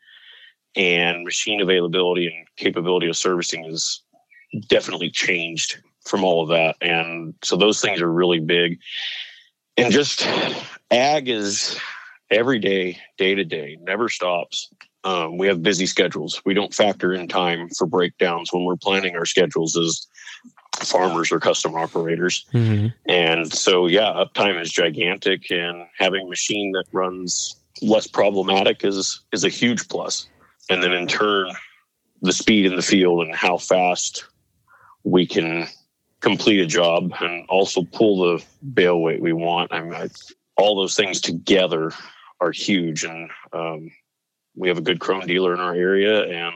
and 0.75 1.23
machine 1.23 1.61
availability 1.61 2.27
and 2.27 2.47
capability 2.57 3.07
of 3.07 3.17
servicing 3.17 3.65
is 3.65 4.01
definitely 4.67 5.09
changed 5.09 5.81
from 6.03 6.23
all 6.23 6.43
of 6.43 6.49
that. 6.49 6.75
And 6.81 7.33
so 7.43 7.55
those 7.55 7.81
things 7.81 8.01
are 8.01 8.11
really 8.11 8.39
big. 8.39 8.79
And 9.77 9.91
just 9.91 10.27
ag 10.91 11.29
is 11.29 11.79
every 12.29 12.59
day, 12.59 12.97
day 13.17 13.35
to 13.35 13.43
day, 13.43 13.77
never 13.81 14.09
stops. 14.09 14.69
Um, 15.03 15.37
we 15.37 15.47
have 15.47 15.63
busy 15.63 15.85
schedules. 15.85 16.41
We 16.45 16.53
don't 16.53 16.73
factor 16.73 17.13
in 17.13 17.27
time 17.27 17.69
for 17.69 17.87
breakdowns 17.87 18.53
when 18.53 18.65
we're 18.65 18.75
planning 18.75 19.15
our 19.15 19.25
schedules 19.25 19.75
as 19.75 20.07
farmers 20.75 21.31
or 21.31 21.39
custom 21.39 21.75
operators. 21.75 22.45
Mm-hmm. 22.53 22.87
And 23.09 23.51
so, 23.51 23.87
yeah, 23.87 24.11
uptime 24.13 24.61
is 24.61 24.71
gigantic, 24.71 25.49
and 25.51 25.87
having 25.97 26.25
a 26.25 26.29
machine 26.29 26.71
that 26.73 26.85
runs 26.91 27.55
less 27.81 28.05
problematic 28.05 28.83
is 28.83 29.21
is 29.31 29.43
a 29.43 29.49
huge 29.49 29.87
plus. 29.87 30.27
And 30.69 30.83
then 30.83 30.93
in 30.93 31.07
turn, 31.07 31.51
the 32.21 32.33
speed 32.33 32.65
in 32.65 32.75
the 32.75 32.81
field 32.81 33.25
and 33.25 33.35
how 33.35 33.57
fast 33.57 34.25
we 35.03 35.25
can 35.25 35.67
complete 36.21 36.61
a 36.61 36.65
job 36.65 37.13
and 37.19 37.45
also 37.49 37.83
pull 37.83 38.37
the 38.37 38.45
bale 38.73 39.01
weight 39.01 39.21
we 39.21 39.33
want. 39.33 39.73
I 39.73 39.81
mean, 39.81 40.09
all 40.55 40.75
those 40.75 40.95
things 40.95 41.19
together 41.19 41.91
are 42.39 42.51
huge, 42.51 43.03
and 43.03 43.29
um, 43.53 43.91
we 44.55 44.67
have 44.67 44.77
a 44.77 44.81
good 44.81 44.99
Krone 44.99 45.27
dealer 45.27 45.53
in 45.53 45.59
our 45.59 45.73
area, 45.73 46.23
and 46.23 46.53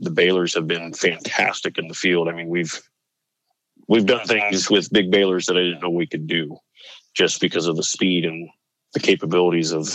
the 0.00 0.10
balers 0.10 0.54
have 0.54 0.66
been 0.66 0.92
fantastic 0.92 1.78
in 1.78 1.88
the 1.88 1.94
field. 1.94 2.28
I 2.28 2.32
mean, 2.32 2.48
we've 2.48 2.80
we've 3.88 4.06
done 4.06 4.26
things 4.26 4.70
with 4.70 4.92
big 4.92 5.10
balers 5.10 5.46
that 5.46 5.56
I 5.56 5.62
didn't 5.62 5.80
know 5.80 5.90
we 5.90 6.06
could 6.06 6.26
do 6.26 6.56
just 7.14 7.40
because 7.40 7.66
of 7.66 7.76
the 7.76 7.82
speed 7.82 8.24
and 8.24 8.48
the 8.92 9.00
capabilities 9.00 9.72
of 9.72 9.88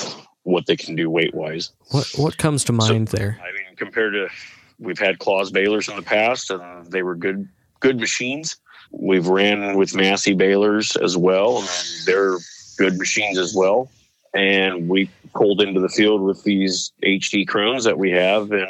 what 0.43 0.65
they 0.65 0.75
can 0.75 0.95
do 0.95 1.09
weight 1.09 1.33
wise. 1.33 1.71
What 1.91 2.09
what 2.15 2.37
comes 2.37 2.63
to 2.65 2.73
mind 2.73 3.09
there? 3.09 3.39
I 3.41 3.51
mean, 3.51 3.75
compared 3.75 4.13
to 4.13 4.29
we've 4.79 4.99
had 4.99 5.19
Claas 5.19 5.51
balers 5.51 5.89
in 5.89 5.95
the 5.95 6.01
past 6.01 6.49
and 6.49 6.89
they 6.91 7.03
were 7.03 7.15
good 7.15 7.47
good 7.81 7.99
machines. 7.99 8.57
We've 8.91 9.27
ran 9.27 9.77
with 9.77 9.95
Massey 9.95 10.33
balers 10.33 10.95
as 10.97 11.15
well, 11.15 11.67
they're 12.05 12.37
good 12.77 12.97
machines 12.97 13.37
as 13.37 13.53
well. 13.55 13.89
And 14.33 14.87
we 14.89 15.09
pulled 15.33 15.61
into 15.61 15.79
the 15.79 15.89
field 15.89 16.21
with 16.21 16.43
these 16.43 16.91
HD 17.03 17.47
Krones 17.47 17.83
that 17.83 17.97
we 17.97 18.11
have, 18.11 18.51
and 18.51 18.67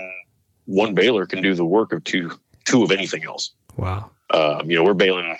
one 0.65 0.93
baler 0.93 1.25
can 1.25 1.41
do 1.41 1.53
the 1.53 1.65
work 1.65 1.91
of 1.91 2.03
two 2.03 2.31
two 2.65 2.83
of 2.83 2.91
anything 2.91 3.25
else. 3.25 3.51
Wow. 3.77 4.11
Um, 4.31 4.69
you 4.69 4.77
know, 4.77 4.83
we're 4.83 4.93
baling 4.93 5.37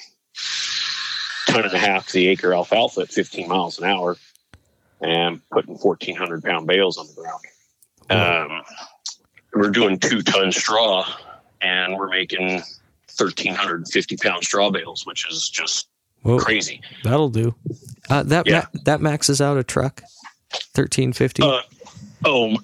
ton 1.48 1.66
and 1.66 1.74
a 1.74 1.80
half 1.80 2.12
the 2.12 2.28
acre 2.28 2.54
alfalfa 2.54 3.02
at 3.02 3.10
15 3.10 3.48
miles 3.48 3.80
an 3.80 3.86
hour 3.86 4.18
and 5.02 5.42
putting 5.52 5.76
1,400 5.76 6.44
pound 6.44 6.68
bales 6.68 6.98
on 6.98 7.08
the 7.08 7.14
ground. 7.14 7.44
Um, 8.10 8.64
we're 9.54 9.70
doing 9.70 10.00
two 10.00 10.22
ton 10.22 10.52
straw 10.52 11.08
and 11.62 11.98
we're 11.98 12.10
making 12.10 12.64
1,350 13.20 14.18
pound 14.18 14.44
straw 14.44 14.70
bales, 14.70 15.06
which 15.06 15.30
is 15.30 15.50
just 15.50 15.88
Whoa. 16.24 16.40
crazy. 16.40 16.82
That'll 17.04 17.30
do. 17.30 17.56
Uh, 18.10 18.24
that 18.24 18.48
Yeah. 18.48 18.66
ma- 18.74 18.82
that 18.86 19.02
maxes 19.02 19.42
out 19.42 19.58
a 19.58 19.64
truck. 19.64 20.02
Thirteen 20.74 21.14
fifty. 21.14 21.44
Uh, 21.44 21.62
oh, 22.26 22.58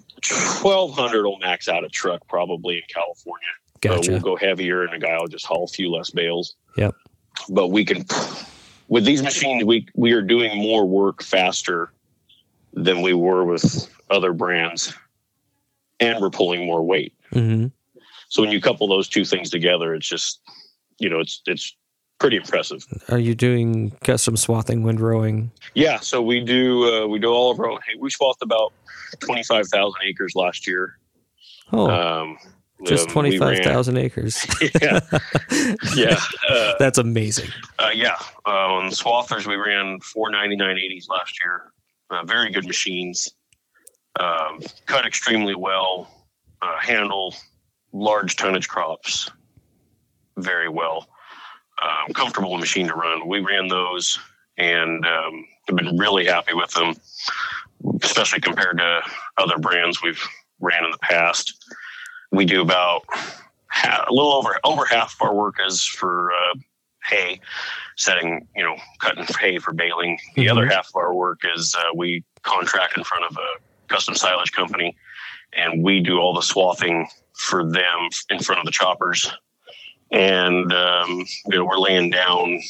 1,200 0.61 1.23
will 1.23 1.37
max 1.39 1.67
out 1.67 1.83
a 1.83 1.89
truck 1.89 2.27
probably 2.27 2.77
in 2.77 2.81
California. 2.93 3.47
Uh, 3.75 3.79
gotcha. 3.97 4.11
we'll 4.11 4.19
go 4.21 4.35
heavier 4.35 4.83
and 4.83 4.93
a 4.93 4.99
guy 4.99 5.17
will 5.19 5.27
just 5.27 5.45
haul 5.45 5.65
a 5.65 5.67
few 5.67 5.91
less 5.91 6.09
bales. 6.09 6.55
Yep. 6.77 6.95
But 7.49 7.67
we 7.67 7.85
can, 7.85 8.05
with 8.87 9.05
these 9.05 9.21
machines, 9.21 9.63
we, 9.63 9.85
we 9.93 10.13
are 10.13 10.21
doing 10.23 10.57
more 10.57 10.85
work 10.87 11.21
faster 11.21 11.91
than 12.73 13.01
we 13.03 13.13
were 13.13 13.45
with 13.45 13.87
other 14.09 14.33
brands 14.33 14.93
and 15.99 16.19
we're 16.19 16.31
pulling 16.31 16.65
more 16.65 16.81
weight. 16.83 17.13
hmm 17.31 17.67
So 18.29 18.41
when 18.41 18.51
you 18.51 18.59
couple 18.61 18.87
those 18.87 19.07
two 19.07 19.25
things 19.25 19.49
together, 19.49 19.93
it's 19.95 20.07
just, 20.07 20.41
you 20.99 21.09
know, 21.09 21.19
it's, 21.19 21.41
it's 21.45 21.75
pretty 22.19 22.37
impressive. 22.37 22.85
Are 23.09 23.19
you 23.19 23.35
doing 23.35 23.91
custom 24.03 24.35
swathing, 24.37 24.83
windrowing? 24.83 25.49
Yeah. 25.73 25.99
So 25.99 26.21
we 26.21 26.41
do, 26.41 27.03
uh, 27.03 27.07
we 27.07 27.19
do 27.19 27.27
all 27.27 27.51
of 27.51 27.59
our 27.59 27.69
own. 27.69 27.79
Hey, 27.87 27.95
we 27.99 28.09
swathed 28.09 28.41
about 28.41 28.73
25,000 29.19 29.93
acres 30.05 30.33
last 30.35 30.67
year. 30.67 30.97
Oh, 31.71 31.89
Um, 31.89 32.37
just 32.85 33.07
um, 33.07 33.13
twenty 33.13 33.29
we 33.31 33.37
five 33.37 33.59
thousand 33.59 33.97
acres. 33.97 34.45
yeah. 34.81 34.99
Yeah. 35.95 36.19
Uh, 36.49 36.73
That's 36.77 36.97
amazing. 36.97 37.49
Uh, 37.79 37.91
yeah, 37.93 38.17
uh, 38.45 38.49
on 38.49 38.91
Swathers 38.91 39.47
we 39.47 39.55
ran 39.55 39.97
499.80s 39.99 41.07
last 41.09 41.39
year. 41.41 41.71
Uh, 42.09 42.23
very 42.25 42.51
good 42.51 42.65
machines. 42.67 43.29
Um, 44.19 44.59
cut 44.87 45.05
extremely 45.05 45.55
well. 45.55 46.09
Uh, 46.61 46.77
handle 46.79 47.33
large 47.95 48.35
tonnage 48.35 48.67
crops 48.67 49.31
very 50.37 50.67
well. 50.69 51.07
Um, 51.81 52.13
comfortable 52.13 52.57
machine 52.57 52.87
to 52.87 52.93
run. 52.93 53.27
We 53.27 53.39
ran 53.39 53.67
those 53.67 54.19
and 54.57 55.05
um, 55.05 55.45
have 55.67 55.75
been 55.77 55.97
really 55.97 56.25
happy 56.25 56.53
with 56.53 56.71
them, 56.71 56.95
especially 58.03 58.41
compared 58.41 58.77
to 58.77 59.01
other 59.37 59.57
brands 59.57 60.01
we've 60.03 60.21
ran 60.59 60.83
in 60.83 60.91
the 60.91 60.97
past. 60.99 61.53
We 62.31 62.45
do 62.45 62.61
about 62.61 63.03
ha- 63.69 64.05
a 64.09 64.13
little 64.13 64.33
over 64.33 64.59
over 64.63 64.85
half 64.85 65.15
of 65.19 65.27
our 65.27 65.33
work 65.35 65.55
is 65.65 65.83
for 65.85 66.31
uh, 66.31 66.55
hay, 67.09 67.39
setting, 67.97 68.47
you 68.55 68.63
know, 68.63 68.75
cutting 68.99 69.25
hay 69.39 69.57
for 69.57 69.73
baling. 69.73 70.19
The 70.35 70.47
Mhm. 70.47 70.51
other 70.51 70.67
half 70.67 70.87
of 70.89 70.95
our 70.95 71.13
work 71.13 71.39
is 71.55 71.75
uh, 71.77 71.91
we 71.95 72.23
contract 72.43 72.97
in 72.97 73.03
front 73.03 73.25
of 73.25 73.37
a 73.37 73.93
custom 73.93 74.15
silage 74.15 74.51
company 74.51 74.95
and 75.55 75.83
we 75.83 76.01
do 76.01 76.17
all 76.19 76.33
the 76.33 76.41
swathing 76.41 77.07
for 77.33 77.63
them 77.69 78.09
in 78.29 78.39
front 78.39 78.59
of 78.59 78.65
the 78.65 78.71
choppers. 78.71 79.29
And, 80.11 80.71
um, 80.73 81.25
you 81.47 81.57
know, 81.57 81.65
we're 81.65 81.77
laying 81.77 82.09
down 82.09 82.61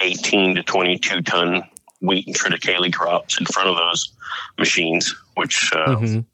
18 0.00 0.54
to 0.56 0.62
22 0.62 1.22
ton 1.22 1.62
wheat 2.00 2.26
and 2.26 2.36
triticale 2.36 2.92
crops 2.92 3.38
in 3.38 3.46
front 3.46 3.68
of 3.68 3.76
those 3.76 4.12
machines, 4.58 5.14
which 5.34 5.70
uh, 5.74 5.96
Mhm. 5.96 6.24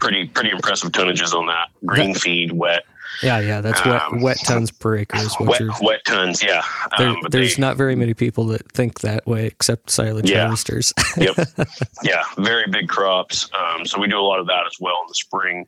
pretty 0.00 0.28
pretty 0.28 0.50
impressive 0.50 0.92
tonnages 0.92 1.34
on 1.34 1.46
that. 1.46 1.68
Green 1.84 2.14
feed, 2.14 2.52
wet, 2.52 2.84
Yeah, 3.22 3.40
yeah. 3.40 3.60
That's 3.60 3.84
wet 3.84 4.02
Um, 4.02 4.20
wet 4.20 4.38
tons 4.44 4.70
per 4.70 4.96
acre 4.98 5.16
is 5.18 5.34
what 5.40 5.48
wet, 5.48 5.60
you're. 5.60 5.72
wet 5.82 6.04
tons. 6.06 6.42
Yeah, 6.42 6.62
There, 6.98 7.08
Um, 7.08 7.16
there's 7.30 7.56
they- 7.56 7.60
not 7.60 7.76
very 7.76 7.96
many 7.96 8.14
people 8.14 8.46
that 8.48 8.70
think 8.72 9.00
that 9.00 9.26
way 9.26 9.46
except 9.46 9.90
silage 9.90 10.30
Yeah. 10.30 10.42
harvesters. 10.42 10.92
yep. 11.16 11.36
Yeah, 12.02 12.22
very 12.38 12.66
big 12.70 12.88
crops. 12.88 13.50
Um, 13.54 13.84
so 13.86 13.98
we 14.00 14.06
do 14.08 14.18
a 14.18 14.20
lot 14.22 14.38
of 14.40 14.46
that 14.46 14.66
as 14.66 14.76
well 14.80 14.96
in 15.02 15.08
the 15.08 15.14
spring. 15.14 15.66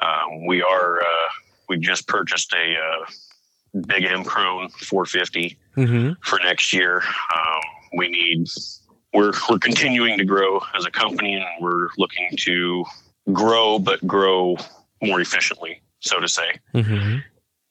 Um, 0.00 0.46
we 0.46 0.62
are 0.62 1.00
uh, 1.00 1.28
we 1.68 1.76
just 1.78 2.06
purchased 2.08 2.52
a 2.54 2.74
uh, 2.74 3.80
big 3.86 4.04
M 4.04 4.24
Krone 4.24 4.70
450 4.72 5.58
hmm 5.74 6.12
for 6.22 6.38
next 6.40 6.72
year. 6.72 7.02
Um, 7.34 7.60
we 7.96 8.08
need 8.08 8.48
we're 9.12 9.32
we're 9.50 9.58
continuing 9.58 10.16
to 10.18 10.24
grow 10.24 10.60
as 10.74 10.84
a 10.86 10.90
company, 10.90 11.34
and 11.34 11.44
we're 11.60 11.88
looking 11.98 12.28
to 12.40 12.84
grow, 13.32 13.78
but 13.78 14.04
grow 14.06 14.56
more 15.02 15.20
efficiently, 15.20 15.81
so 16.02 16.20
to 16.20 16.28
say. 16.28 16.58
hmm 16.72 17.18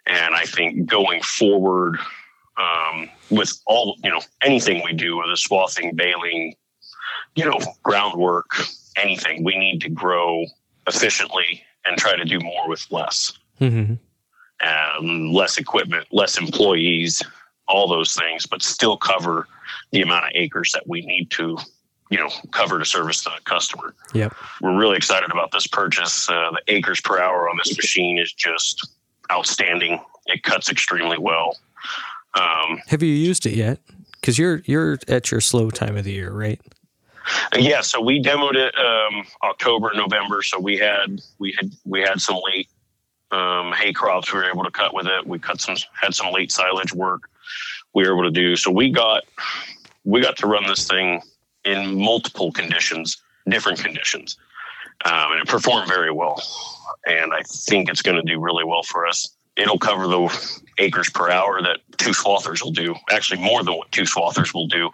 And 0.08 0.36
I 0.36 0.46
think 0.46 0.88
going 0.88 1.22
forward, 1.22 1.98
um, 2.58 3.10
with 3.30 3.60
all 3.66 3.98
you 4.04 4.10
know, 4.10 4.22
anything 4.42 4.82
we 4.84 4.94
do, 4.94 5.18
whether 5.18 5.36
swathing, 5.36 5.96
baling, 5.96 6.56
you 7.36 7.46
know, 7.46 7.60
groundwork, 7.84 8.50
anything, 8.98 9.44
we 9.44 9.58
need 9.58 9.82
to 9.82 9.90
grow 9.90 10.46
efficiently 10.88 11.64
and 11.86 11.98
try 11.98 12.16
to 12.16 12.26
do 12.26 12.40
more 12.40 12.68
with 12.68 12.86
less, 12.92 13.34
hmm 13.60 13.94
um, 14.62 15.32
less 15.34 15.58
equipment, 15.58 16.08
less 16.12 16.38
employees, 16.38 17.24
all 17.68 17.88
those 17.88 18.14
things, 18.14 18.46
but 18.46 18.62
still 18.62 18.98
cover 18.98 19.48
the 19.92 20.02
amount 20.02 20.26
of 20.26 20.32
acres 20.36 20.72
that 20.74 20.88
we 20.88 21.02
need 21.02 21.32
to, 21.32 21.58
you 22.12 22.18
know, 22.18 22.30
cover 22.52 22.78
to 22.78 22.86
service 22.86 23.24
the 23.24 23.32
customer. 23.46 23.96
Yep. 24.14 24.36
We're 24.60 24.78
really 24.78 24.98
excited 24.98 25.32
about 25.32 25.52
this 25.52 25.66
purchase. 25.66 26.30
Uh, 26.30 26.52
the 26.52 26.62
acres 26.68 27.00
per 27.00 27.20
hour 27.20 27.50
on 27.50 27.58
this 27.58 27.76
machine 27.76 28.20
is 28.20 28.32
just 28.34 28.88
outstanding. 29.32 30.00
It 30.28 30.44
cuts 30.44 30.70
extremely 30.70 31.18
well. 31.18 31.58
Um, 32.36 32.82
Have 32.88 33.02
you 33.02 33.14
used 33.14 33.46
it 33.46 33.56
yet? 33.56 33.80
Because 34.20 34.38
you're 34.38 34.62
you're 34.66 35.00
at 35.08 35.32
your 35.32 35.42
slow 35.42 35.72
time 35.72 35.98
of 35.98 36.04
the 36.04 36.12
year, 36.12 36.32
right? 36.32 36.62
yeah, 37.58 37.82
so 37.82 38.02
we 38.02 38.22
demoed 38.22 38.56
it 38.56 38.76
um, 38.78 39.26
October, 39.44 39.92
November. 39.96 40.42
So 40.44 40.60
we 40.60 40.78
had 40.78 41.22
we 41.40 41.56
had 41.58 41.72
we 41.86 42.02
had 42.02 42.20
some 42.20 42.40
late 42.46 42.70
um, 43.32 43.72
hay 43.72 43.94
crops 43.94 44.32
we 44.32 44.40
were 44.40 44.50
able 44.50 44.64
to 44.64 44.72
cut 44.72 44.94
with 44.94 45.08
it. 45.08 45.26
We 45.26 45.40
cut 45.40 45.62
some 45.62 45.78
had 45.94 46.14
some 46.14 46.32
late 46.32 46.52
silage 46.52 46.94
work 46.94 47.30
we 47.94 48.04
were 48.04 48.14
able 48.14 48.24
to 48.24 48.32
do. 48.32 48.56
So 48.58 48.70
we 48.70 48.92
got 48.92 49.24
we 50.04 50.22
got 50.22 50.38
to 50.38 50.48
run 50.48 50.66
this 50.68 50.88
thing 50.88 51.22
in 51.66 51.98
multiple 51.98 52.52
conditions, 52.52 53.22
different 53.50 53.80
conditions, 53.80 54.38
um, 55.06 55.32
and 55.32 55.42
it 55.42 55.48
performed 55.48 55.88
very 55.88 56.12
well. 56.12 56.42
And 57.08 57.34
I 57.34 57.42
think 57.42 57.90
it's 57.90 58.02
going 58.02 58.18
to 58.18 58.34
do 58.34 58.40
really 58.40 58.64
well 58.64 58.84
for 58.84 59.08
us. 59.08 59.30
It'll 59.58 59.80
cover 59.80 60.08
the 60.08 60.54
acres 60.78 61.10
per 61.10 61.30
hour 61.30 61.62
that 61.62 61.80
two 61.98 62.12
swathers 62.12 62.64
will 62.64 62.72
do. 62.72 62.96
Actually, 63.10 63.42
more 63.42 63.64
than 63.64 63.76
what 63.76 63.92
two 63.92 64.04
swathers 64.04 64.54
will 64.54 64.68
do, 64.68 64.90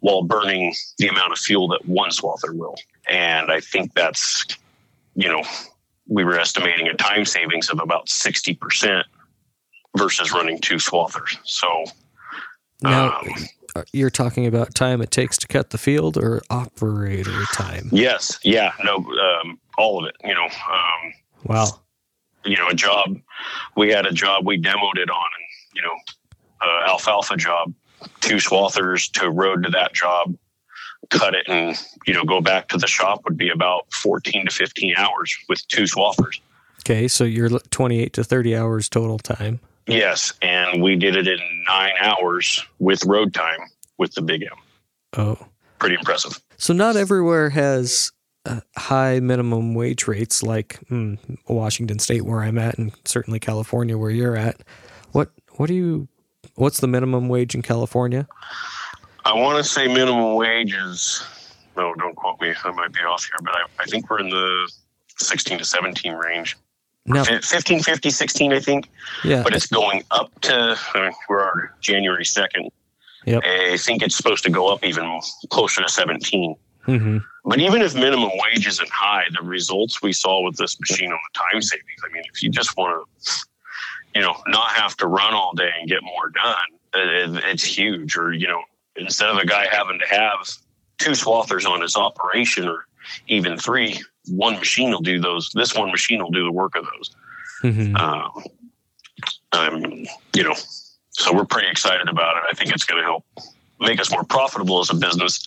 while 0.00 0.22
burning 0.22 0.74
the 0.98 1.08
amount 1.08 1.32
of 1.32 1.38
fuel 1.38 1.68
that 1.68 1.86
one 1.86 2.10
swather 2.10 2.54
will. 2.54 2.76
And 3.08 3.50
I 3.50 3.60
think 3.60 3.94
that's, 3.94 4.44
you 5.14 5.28
know, 5.28 5.42
we 6.06 6.22
were 6.22 6.38
estimating 6.38 6.86
a 6.86 6.94
time 6.94 7.24
savings 7.24 7.70
of 7.70 7.80
about 7.80 8.08
sixty 8.08 8.54
percent 8.54 9.06
versus 9.96 10.32
running 10.32 10.60
two 10.60 10.76
swathers. 10.76 11.38
So 11.44 11.84
Now 12.82 13.18
um, 13.18 13.28
you're 13.92 14.10
talking 14.10 14.46
about 14.46 14.74
time 14.74 15.00
it 15.02 15.10
takes 15.10 15.36
to 15.38 15.46
cut 15.48 15.70
the 15.70 15.78
field 15.78 16.16
or 16.16 16.42
operator 16.50 17.42
time. 17.52 17.88
Yes, 17.92 18.38
yeah, 18.42 18.72
no, 18.84 18.96
um, 18.96 19.58
all 19.78 20.02
of 20.02 20.08
it. 20.08 20.16
You 20.24 20.34
know, 20.34 20.44
um, 20.44 21.12
Wow. 21.44 21.80
you 22.44 22.56
know, 22.56 22.68
a 22.68 22.74
job. 22.74 23.18
We 23.76 23.90
had 23.90 24.06
a 24.06 24.12
job 24.12 24.46
we 24.46 24.60
demoed 24.60 24.96
it 24.96 25.10
on, 25.10 25.28
and 25.38 25.74
you 25.74 25.82
know, 25.82 25.94
uh, 26.60 26.88
alfalfa 26.90 27.36
job. 27.36 27.72
Two 28.20 28.36
swathers 28.36 29.10
to 29.12 29.30
road 29.30 29.64
to 29.64 29.70
that 29.70 29.94
job, 29.94 30.34
cut 31.10 31.34
it, 31.34 31.46
and 31.48 31.76
you 32.06 32.12
know, 32.14 32.24
go 32.24 32.40
back 32.40 32.68
to 32.68 32.76
the 32.78 32.86
shop 32.86 33.22
would 33.24 33.36
be 33.36 33.48
about 33.48 33.86
fourteen 33.92 34.44
to 34.46 34.50
fifteen 34.52 34.94
hours 34.96 35.34
with 35.48 35.66
two 35.68 35.84
swathers. 35.84 36.40
Okay, 36.80 37.08
so 37.08 37.24
you're 37.24 37.48
28 37.48 38.12
to 38.12 38.22
30 38.22 38.54
hours 38.54 38.90
total 38.90 39.18
time. 39.18 39.58
Yes, 39.86 40.32
and 40.40 40.82
we 40.82 40.96
did 40.96 41.16
it 41.16 41.26
in 41.26 41.64
nine 41.68 41.92
hours 42.00 42.64
with 42.78 43.04
road 43.04 43.34
time 43.34 43.60
with 43.98 44.14
the 44.14 44.22
big 44.22 44.42
M. 44.42 44.48
Oh. 45.16 45.38
Pretty 45.78 45.96
impressive. 45.96 46.40
So 46.56 46.72
not 46.72 46.96
everywhere 46.96 47.50
has 47.50 48.10
uh, 48.46 48.60
high 48.76 49.20
minimum 49.20 49.74
wage 49.74 50.06
rates 50.06 50.42
like 50.42 50.78
hmm, 50.88 51.14
Washington 51.48 51.98
State, 51.98 52.22
where 52.22 52.42
I'm 52.42 52.58
at, 52.58 52.78
and 52.78 52.92
certainly 53.04 53.38
California, 53.38 53.98
where 53.98 54.10
you're 54.10 54.36
at. 54.36 54.62
What 55.12 55.30
what 55.56 55.66
do 55.66 55.74
you? 55.74 56.08
What's 56.54 56.80
the 56.80 56.86
minimum 56.86 57.28
wage 57.28 57.54
in 57.54 57.62
California? 57.62 58.26
I 59.24 59.34
want 59.34 59.62
to 59.62 59.68
say 59.68 59.88
minimum 59.88 60.34
wage 60.34 60.74
is 60.74 61.22
no, 61.76 61.94
don't 61.94 62.14
quote 62.14 62.40
me. 62.40 62.54
I 62.64 62.70
might 62.70 62.92
be 62.92 63.00
off 63.00 63.24
here, 63.24 63.38
but 63.42 63.54
I, 63.54 63.64
I 63.80 63.84
think 63.86 64.08
we're 64.08 64.20
in 64.20 64.30
the 64.30 64.70
16 65.18 65.58
to 65.58 65.64
17 65.64 66.12
range. 66.12 66.56
Now, 67.06 67.24
Fif- 67.24 67.44
15, 67.44 67.82
50, 67.82 68.10
16, 68.10 68.52
I 68.52 68.60
think, 68.60 68.88
yeah, 69.24 69.42
but 69.42 69.54
it's 69.54 69.66
going 69.66 70.04
up 70.10 70.30
to 70.42 70.78
uh, 70.94 71.10
we're 71.28 71.70
January 71.80 72.24
2nd. 72.24 72.70
Yep. 73.26 73.42
I 73.44 73.76
think 73.76 74.02
it's 74.02 74.16
supposed 74.16 74.44
to 74.44 74.50
go 74.50 74.68
up 74.68 74.84
even 74.84 75.20
closer 75.50 75.82
to 75.82 75.88
17. 75.88 76.56
hmm 76.84 77.18
But 77.44 77.58
even 77.60 77.82
if 77.82 77.94
minimum 77.94 78.30
wage 78.34 78.66
isn't 78.66 78.90
high, 78.90 79.24
the 79.38 79.44
results 79.46 80.02
we 80.02 80.12
saw 80.12 80.42
with 80.42 80.56
this 80.56 80.78
machine 80.80 81.10
on 81.10 81.18
the 81.32 81.38
time 81.38 81.62
savings, 81.62 82.00
I 82.08 82.12
mean, 82.12 82.24
if 82.32 82.42
you 82.42 82.50
just 82.50 82.76
want 82.76 83.06
to, 83.22 83.32
you 84.14 84.20
know, 84.20 84.36
not 84.46 84.72
have 84.72 84.96
to 84.98 85.06
run 85.06 85.34
all 85.34 85.52
day 85.54 85.70
and 85.78 85.88
get 85.88 86.02
more 86.02 86.30
done, 86.30 86.56
it, 86.94 87.44
it's 87.46 87.64
huge. 87.64 88.16
Or, 88.16 88.32
you 88.32 88.46
know, 88.46 88.62
instead 88.96 89.28
of 89.30 89.38
a 89.38 89.46
guy 89.46 89.66
having 89.70 89.98
to 89.98 90.06
have 90.06 90.48
two 90.98 91.12
swathers 91.12 91.66
on 91.66 91.80
his 91.80 91.96
operation 91.96 92.68
or 92.68 92.86
even 93.28 93.56
three, 93.56 94.02
one 94.28 94.54
machine 94.54 94.90
will 94.90 95.00
do 95.00 95.20
those. 95.20 95.50
This 95.50 95.74
one 95.74 95.90
machine 95.90 96.22
will 96.22 96.30
do 96.30 96.44
the 96.44 96.52
work 96.52 96.76
of 96.76 96.84
those. 96.96 97.10
Mm-hmm. 97.62 97.96
Um, 97.96 98.44
um, 99.52 100.06
you 100.34 100.42
know, 100.42 100.54
so 101.10 101.34
we're 101.34 101.44
pretty 101.44 101.68
excited 101.68 102.08
about 102.08 102.36
it. 102.36 102.42
I 102.50 102.54
think 102.54 102.72
it's 102.72 102.84
going 102.84 103.00
to 103.00 103.04
help 103.04 103.24
make 103.80 104.00
us 104.00 104.10
more 104.10 104.24
profitable 104.24 104.80
as 104.80 104.90
a 104.90 104.94
business, 104.94 105.46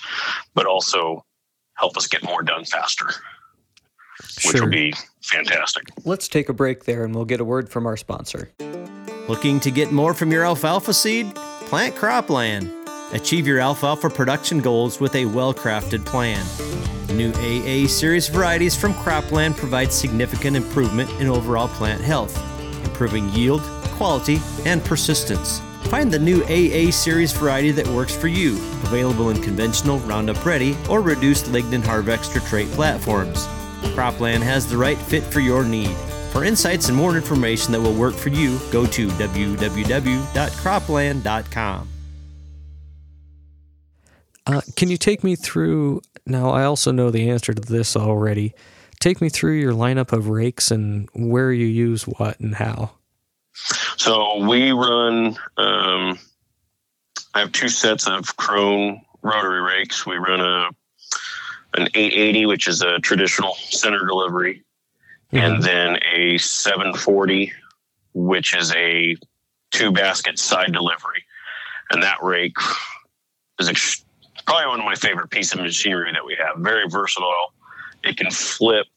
but 0.53 0.65
also 0.65 1.25
help 1.73 1.97
us 1.97 2.07
get 2.07 2.23
more 2.23 2.41
done 2.41 2.65
faster, 2.65 3.07
which 4.45 4.55
sure. 4.55 4.63
will 4.63 4.71
be 4.71 4.93
fantastic. 5.23 5.83
Let's 6.05 6.27
take 6.27 6.49
a 6.49 6.53
break 6.53 6.85
there 6.85 7.03
and 7.03 7.13
we'll 7.13 7.25
get 7.25 7.39
a 7.39 7.45
word 7.45 7.69
from 7.69 7.85
our 7.85 7.97
sponsor. 7.97 8.51
Looking 9.27 9.59
to 9.61 9.71
get 9.71 9.91
more 9.91 10.13
from 10.13 10.31
your 10.31 10.45
alfalfa 10.45 10.93
seed? 10.93 11.33
Plant 11.35 11.95
Croplan. 11.95 12.71
Achieve 13.11 13.45
your 13.45 13.59
alfalfa 13.59 14.09
production 14.09 14.59
goals 14.59 14.99
with 14.99 15.15
a 15.15 15.25
well 15.25 15.53
crafted 15.53 16.05
plan. 16.05 16.45
New 17.13 17.31
AA 17.31 17.87
series 17.87 18.27
varieties 18.27 18.75
from 18.75 18.93
Croplan 18.95 19.53
provide 19.53 19.93
significant 19.93 20.57
improvement 20.57 21.09
in 21.21 21.27
overall 21.27 21.69
plant 21.69 22.01
health, 22.01 22.37
improving 22.85 23.29
yield, 23.29 23.61
quality, 23.95 24.39
and 24.65 24.83
persistence. 24.83 25.61
Find 25.89 26.11
the 26.11 26.19
new 26.19 26.43
AA 26.43 26.91
series 26.91 27.31
variety 27.31 27.71
that 27.71 27.87
works 27.87 28.15
for 28.15 28.27
you, 28.27 28.57
available 28.83 29.29
in 29.29 29.41
conventional 29.41 29.99
Roundup 29.99 30.45
Ready 30.45 30.75
or 30.89 31.01
reduced 31.01 31.45
lignin 31.45 31.81
HarvXtra 31.81 32.45
trait 32.47 32.67
platforms. 32.71 33.47
Croplan 33.93 34.41
has 34.41 34.67
the 34.67 34.77
right 34.77 34.97
fit 34.97 35.23
for 35.23 35.39
your 35.39 35.63
need. 35.63 35.95
For 36.31 36.43
insights 36.43 36.89
and 36.89 36.97
more 36.97 37.15
information 37.15 37.71
that 37.71 37.81
will 37.81 37.93
work 37.93 38.15
for 38.15 38.29
you, 38.29 38.59
go 38.69 38.85
to 38.85 39.07
www.croplan.com. 39.07 41.96
Uh, 44.47 44.61
can 44.75 44.89
you 44.89 44.97
take 44.97 45.23
me 45.23 45.35
through? 45.35 46.01
Now, 46.25 46.49
I 46.49 46.63
also 46.63 46.91
know 46.91 47.11
the 47.11 47.29
answer 47.29 47.53
to 47.53 47.61
this 47.61 47.95
already. 47.95 48.53
Take 48.99 49.21
me 49.21 49.29
through 49.29 49.53
your 49.53 49.73
lineup 49.73 50.13
of 50.13 50.29
rakes 50.29 50.71
and 50.71 51.09
where 51.13 51.51
you 51.51 51.65
use 51.65 52.03
what 52.03 52.39
and 52.39 52.55
how. 52.55 52.91
So 53.97 54.47
we 54.47 54.71
run. 54.71 55.37
Um, 55.57 56.17
I 57.33 57.41
have 57.41 57.51
two 57.51 57.69
sets 57.69 58.07
of 58.07 58.37
Krone 58.37 59.01
rotary 59.21 59.61
rakes. 59.61 60.05
We 60.05 60.15
run 60.15 60.39
a 60.39 60.69
an 61.73 61.89
880, 61.93 62.45
which 62.45 62.67
is 62.67 62.81
a 62.81 62.97
traditional 62.99 63.53
center 63.55 64.05
delivery, 64.05 64.63
mm-hmm. 65.31 65.37
and 65.37 65.63
then 65.63 65.99
a 66.15 66.37
740, 66.37 67.51
which 68.13 68.55
is 68.55 68.73
a 68.73 69.15
two 69.71 69.91
basket 69.91 70.39
side 70.39 70.71
delivery. 70.71 71.23
And 71.91 72.01
that 72.01 72.23
rake 72.23 72.57
is 73.59 73.69
ex- 73.69 74.03
probably 74.47 74.67
one 74.67 74.79
of 74.79 74.85
my 74.85 74.95
favorite 74.95 75.29
pieces 75.29 75.53
of 75.53 75.59
machinery 75.59 76.11
that 76.13 76.25
we 76.25 76.35
have. 76.35 76.57
Very 76.57 76.87
versatile. 76.89 77.53
It 78.03 78.17
can 78.17 78.31
flip 78.31 78.87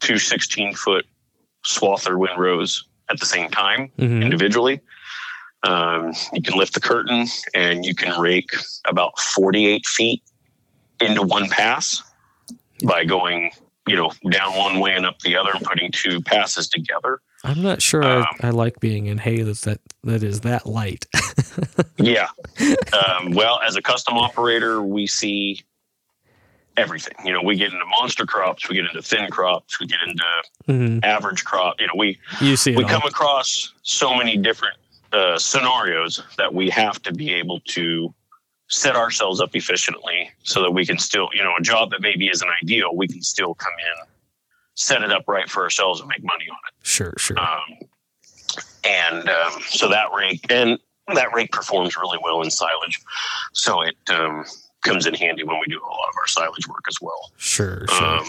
two 0.00 0.18
16 0.18 0.74
foot 0.74 1.04
swather 1.64 2.18
windrows 2.18 2.86
at 3.10 3.20
the 3.20 3.26
same 3.26 3.50
time 3.50 3.90
mm-hmm. 3.98 4.22
individually. 4.22 4.80
Um, 5.62 6.12
you 6.32 6.42
can 6.42 6.58
lift 6.58 6.74
the 6.74 6.80
curtain 6.80 7.26
and 7.54 7.84
you 7.84 7.94
can 7.94 8.18
rake 8.20 8.50
about 8.86 9.18
48 9.18 9.86
feet 9.86 10.22
into 11.00 11.22
one 11.22 11.48
pass 11.48 12.02
by 12.84 13.04
going, 13.04 13.50
you 13.86 13.96
know, 13.96 14.10
down 14.30 14.56
one 14.56 14.80
way 14.80 14.94
and 14.94 15.06
up 15.06 15.18
the 15.20 15.36
other 15.36 15.50
and 15.54 15.64
putting 15.64 15.90
two 15.92 16.20
passes 16.22 16.68
together. 16.68 17.20
I'm 17.44 17.62
not 17.62 17.82
sure 17.82 18.02
um, 18.02 18.24
I, 18.40 18.48
I, 18.48 18.50
like 18.50 18.80
being 18.80 19.06
in 19.06 19.18
hay 19.18 19.42
that's 19.42 19.62
that 19.62 19.80
that 20.04 20.22
is 20.22 20.40
that 20.40 20.66
light. 20.66 21.06
yeah. 21.98 22.28
Um, 22.92 23.32
well, 23.32 23.60
as 23.66 23.76
a 23.76 23.82
custom 23.82 24.14
operator, 24.16 24.82
we 24.82 25.06
see 25.06 25.62
everything. 26.76 27.14
You 27.24 27.32
know, 27.34 27.42
we 27.42 27.56
get 27.56 27.72
into 27.72 27.84
monster 28.00 28.24
crops, 28.24 28.68
we 28.68 28.76
get 28.76 28.86
into 28.86 29.02
thin 29.02 29.30
crops, 29.30 29.78
we 29.78 29.86
get 29.86 29.98
into 30.06 30.24
mm-hmm. 30.68 30.98
average 31.02 31.44
crop. 31.44 31.76
You 31.80 31.88
know, 31.88 31.94
we 31.96 32.18
you 32.40 32.56
see 32.56 32.74
we 32.74 32.84
come 32.84 33.02
across 33.02 33.74
so 33.82 34.14
many 34.14 34.38
different 34.38 34.76
uh, 35.12 35.38
scenarios 35.38 36.22
that 36.38 36.52
we 36.52 36.70
have 36.70 37.02
to 37.02 37.12
be 37.12 37.32
able 37.34 37.60
to 37.60 38.12
set 38.68 38.96
ourselves 38.96 39.40
up 39.40 39.54
efficiently 39.54 40.30
so 40.42 40.62
that 40.62 40.70
we 40.70 40.86
can 40.86 40.98
still, 40.98 41.28
you 41.32 41.42
know, 41.42 41.52
a 41.58 41.62
job 41.62 41.90
that 41.90 42.00
maybe 42.00 42.28
isn't 42.28 42.48
ideal, 42.62 42.94
we 42.94 43.06
can 43.06 43.22
still 43.22 43.54
come 43.54 43.72
in, 43.78 44.06
set 44.74 45.02
it 45.02 45.12
up 45.12 45.24
right 45.28 45.48
for 45.48 45.62
ourselves, 45.62 46.00
and 46.00 46.08
make 46.08 46.22
money 46.22 46.46
on 46.50 46.56
it. 46.68 46.86
Sure, 46.86 47.14
sure. 47.18 47.38
Um, 47.38 47.88
and 48.84 49.28
um, 49.28 49.52
so 49.68 49.88
that 49.88 50.08
rake 50.16 50.46
and 50.50 50.78
that 51.14 51.34
rake 51.34 51.52
performs 51.52 51.96
really 51.96 52.18
well 52.22 52.42
in 52.42 52.50
silage. 52.50 53.00
So 53.52 53.82
it 53.82 53.96
um, 54.08 54.44
comes 54.82 55.06
in 55.06 55.14
handy 55.14 55.44
when 55.44 55.58
we 55.58 55.66
do 55.66 55.78
a 55.78 55.84
lot 55.84 56.08
of 56.08 56.16
our 56.18 56.26
silage 56.26 56.66
work 56.68 56.84
as 56.88 56.96
well. 57.00 57.32
Sure, 57.36 57.86
sure. 57.88 58.20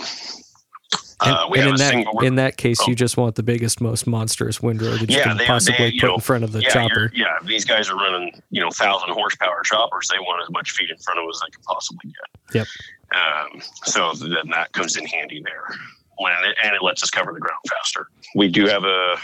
Uh, 1.21 1.47
and, 1.53 1.61
and 1.61 1.69
in 1.69 1.75
that 1.77 2.23
in 2.23 2.35
that 2.35 2.57
case, 2.57 2.79
oh. 2.81 2.89
you 2.89 2.95
just 2.95 3.15
want 3.15 3.35
the 3.35 3.43
biggest, 3.43 3.79
most 3.79 4.05
monstrous 4.05 4.61
windrow 4.61 4.91
that 4.91 5.09
you 5.09 5.17
yeah, 5.17 5.23
can 5.23 5.37
they, 5.37 5.45
possibly 5.45 5.91
they, 5.91 5.97
put 5.97 6.07
know, 6.07 6.15
in 6.15 6.19
front 6.19 6.43
of 6.43 6.51
the 6.51 6.61
yeah, 6.61 6.69
chopper. 6.69 7.09
Yeah, 7.13 7.37
these 7.45 7.63
guys 7.63 7.89
are 7.89 7.95
running 7.95 8.41
you 8.51 8.61
know 8.61 8.69
thousand 8.69 9.11
horsepower 9.11 9.61
choppers. 9.63 10.09
They 10.11 10.19
want 10.19 10.43
as 10.43 10.49
much 10.51 10.71
feed 10.71 10.89
in 10.89 10.97
front 10.97 11.19
of 11.19 11.23
them 11.23 11.29
as 11.29 11.41
they 11.45 11.51
can 11.51 11.63
possibly 11.63 12.11
get. 12.11 12.55
Yep. 12.55 12.67
Um, 13.15 13.61
so 13.85 14.13
then 14.13 14.49
that 14.51 14.73
comes 14.73 14.97
in 14.97 15.05
handy 15.05 15.41
there, 15.43 15.77
when 16.17 16.33
it, 16.43 16.57
and 16.63 16.75
it 16.75 16.81
lets 16.81 17.03
us 17.03 17.09
cover 17.09 17.31
the 17.33 17.39
ground 17.39 17.59
faster. 17.69 18.07
We 18.35 18.49
do 18.49 18.65
have 18.67 18.83
a, 18.83 19.15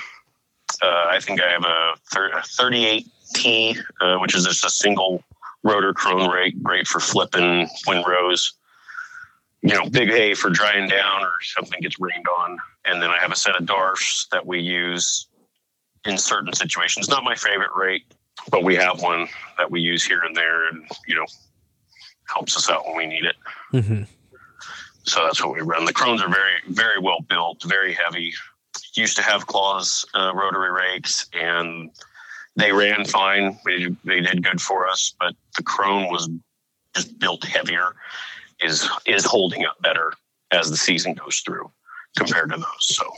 uh, 0.82 1.06
I 1.10 1.20
think 1.20 1.42
I 1.42 1.50
have 1.50 1.66
a, 1.66 1.94
38T, 2.14 3.78
uh, 4.02 4.18
which 4.20 4.36
is 4.36 4.46
just 4.46 4.66
a 4.66 4.70
single 4.70 5.24
rotor 5.64 5.94
Krone 5.94 6.32
rake, 6.32 6.62
great 6.62 6.88
for 6.88 7.00
flipping 7.00 7.68
windrows. 7.88 8.54
You 9.63 9.76
know, 9.76 9.89
big 9.89 10.10
hay 10.10 10.34
for 10.34 10.50
drying 10.50 10.89
down 10.89 11.21
or 11.21 11.34
something 11.41 11.80
gets 11.82 12.00
rained 12.00 12.26
on. 12.39 12.58
And 12.86 13.02
then 13.02 13.10
I 13.10 13.19
have 13.19 13.32
a 13.32 13.36
set 13.36 13.56
of 13.56 13.65
Darfs 13.65 14.28
that 14.32 14.45
we 14.45 14.60
use 14.60 15.28
in 16.06 16.17
certain 16.17 16.54
situations. 16.54 17.08
Not 17.10 17.24
my 17.24 17.36
favorite 17.36 17.71
rake, 17.76 18.06
but 18.50 18.63
we 18.63 18.76
have 18.76 19.02
one 19.02 19.28
that 19.58 19.69
we 19.69 19.82
use 19.82 20.04
here 20.04 20.21
and 20.21 20.36
there 20.36 20.67
and, 20.67 20.84
you 21.08 21.15
know, 21.15 21.26
helps 22.28 22.58
us 22.58 22.69
out 22.69 22.88
when 22.88 22.97
we 22.97 23.06
need 23.06 23.26
it. 23.26 23.36
Mm-hmm. 23.74 24.04
So 25.04 25.24
that's 25.24 25.43
what 25.43 25.54
we 25.54 25.62
run. 25.62 25.86
The 25.86 25.93
Krones 25.93 26.21
are 26.21 26.30
very, 26.30 26.54
very 26.67 27.00
well 27.00 27.21
built, 27.21 27.63
very 27.63 27.93
heavy. 27.93 28.34
Used 28.95 29.15
to 29.17 29.24
have 29.24 29.47
Claas 29.47 30.06
uh, 30.13 30.32
rotary 30.34 30.71
rakes 30.71 31.28
and 31.34 31.91
they 32.56 32.71
ran 32.71 33.06
fine. 33.06 33.58
They, 33.65 33.88
they 34.04 34.21
did 34.21 34.43
good 34.43 34.62
for 34.62 34.88
us, 34.88 35.13
but 35.19 35.36
the 35.56 35.63
Krone 35.63 36.12
was 36.12 36.30
just 36.95 37.17
built 37.19 37.43
heavier, 37.43 37.95
is 38.62 38.89
is 39.06 39.26
holding 39.26 39.65
up 39.65 39.82
better 39.82 40.13
as 40.52 40.69
the 40.69 40.78
season 40.78 41.13
goes 41.13 41.39
through 41.39 41.71
compared 42.17 42.52
to 42.52 42.58
those. 42.58 42.65
So, 42.95 43.12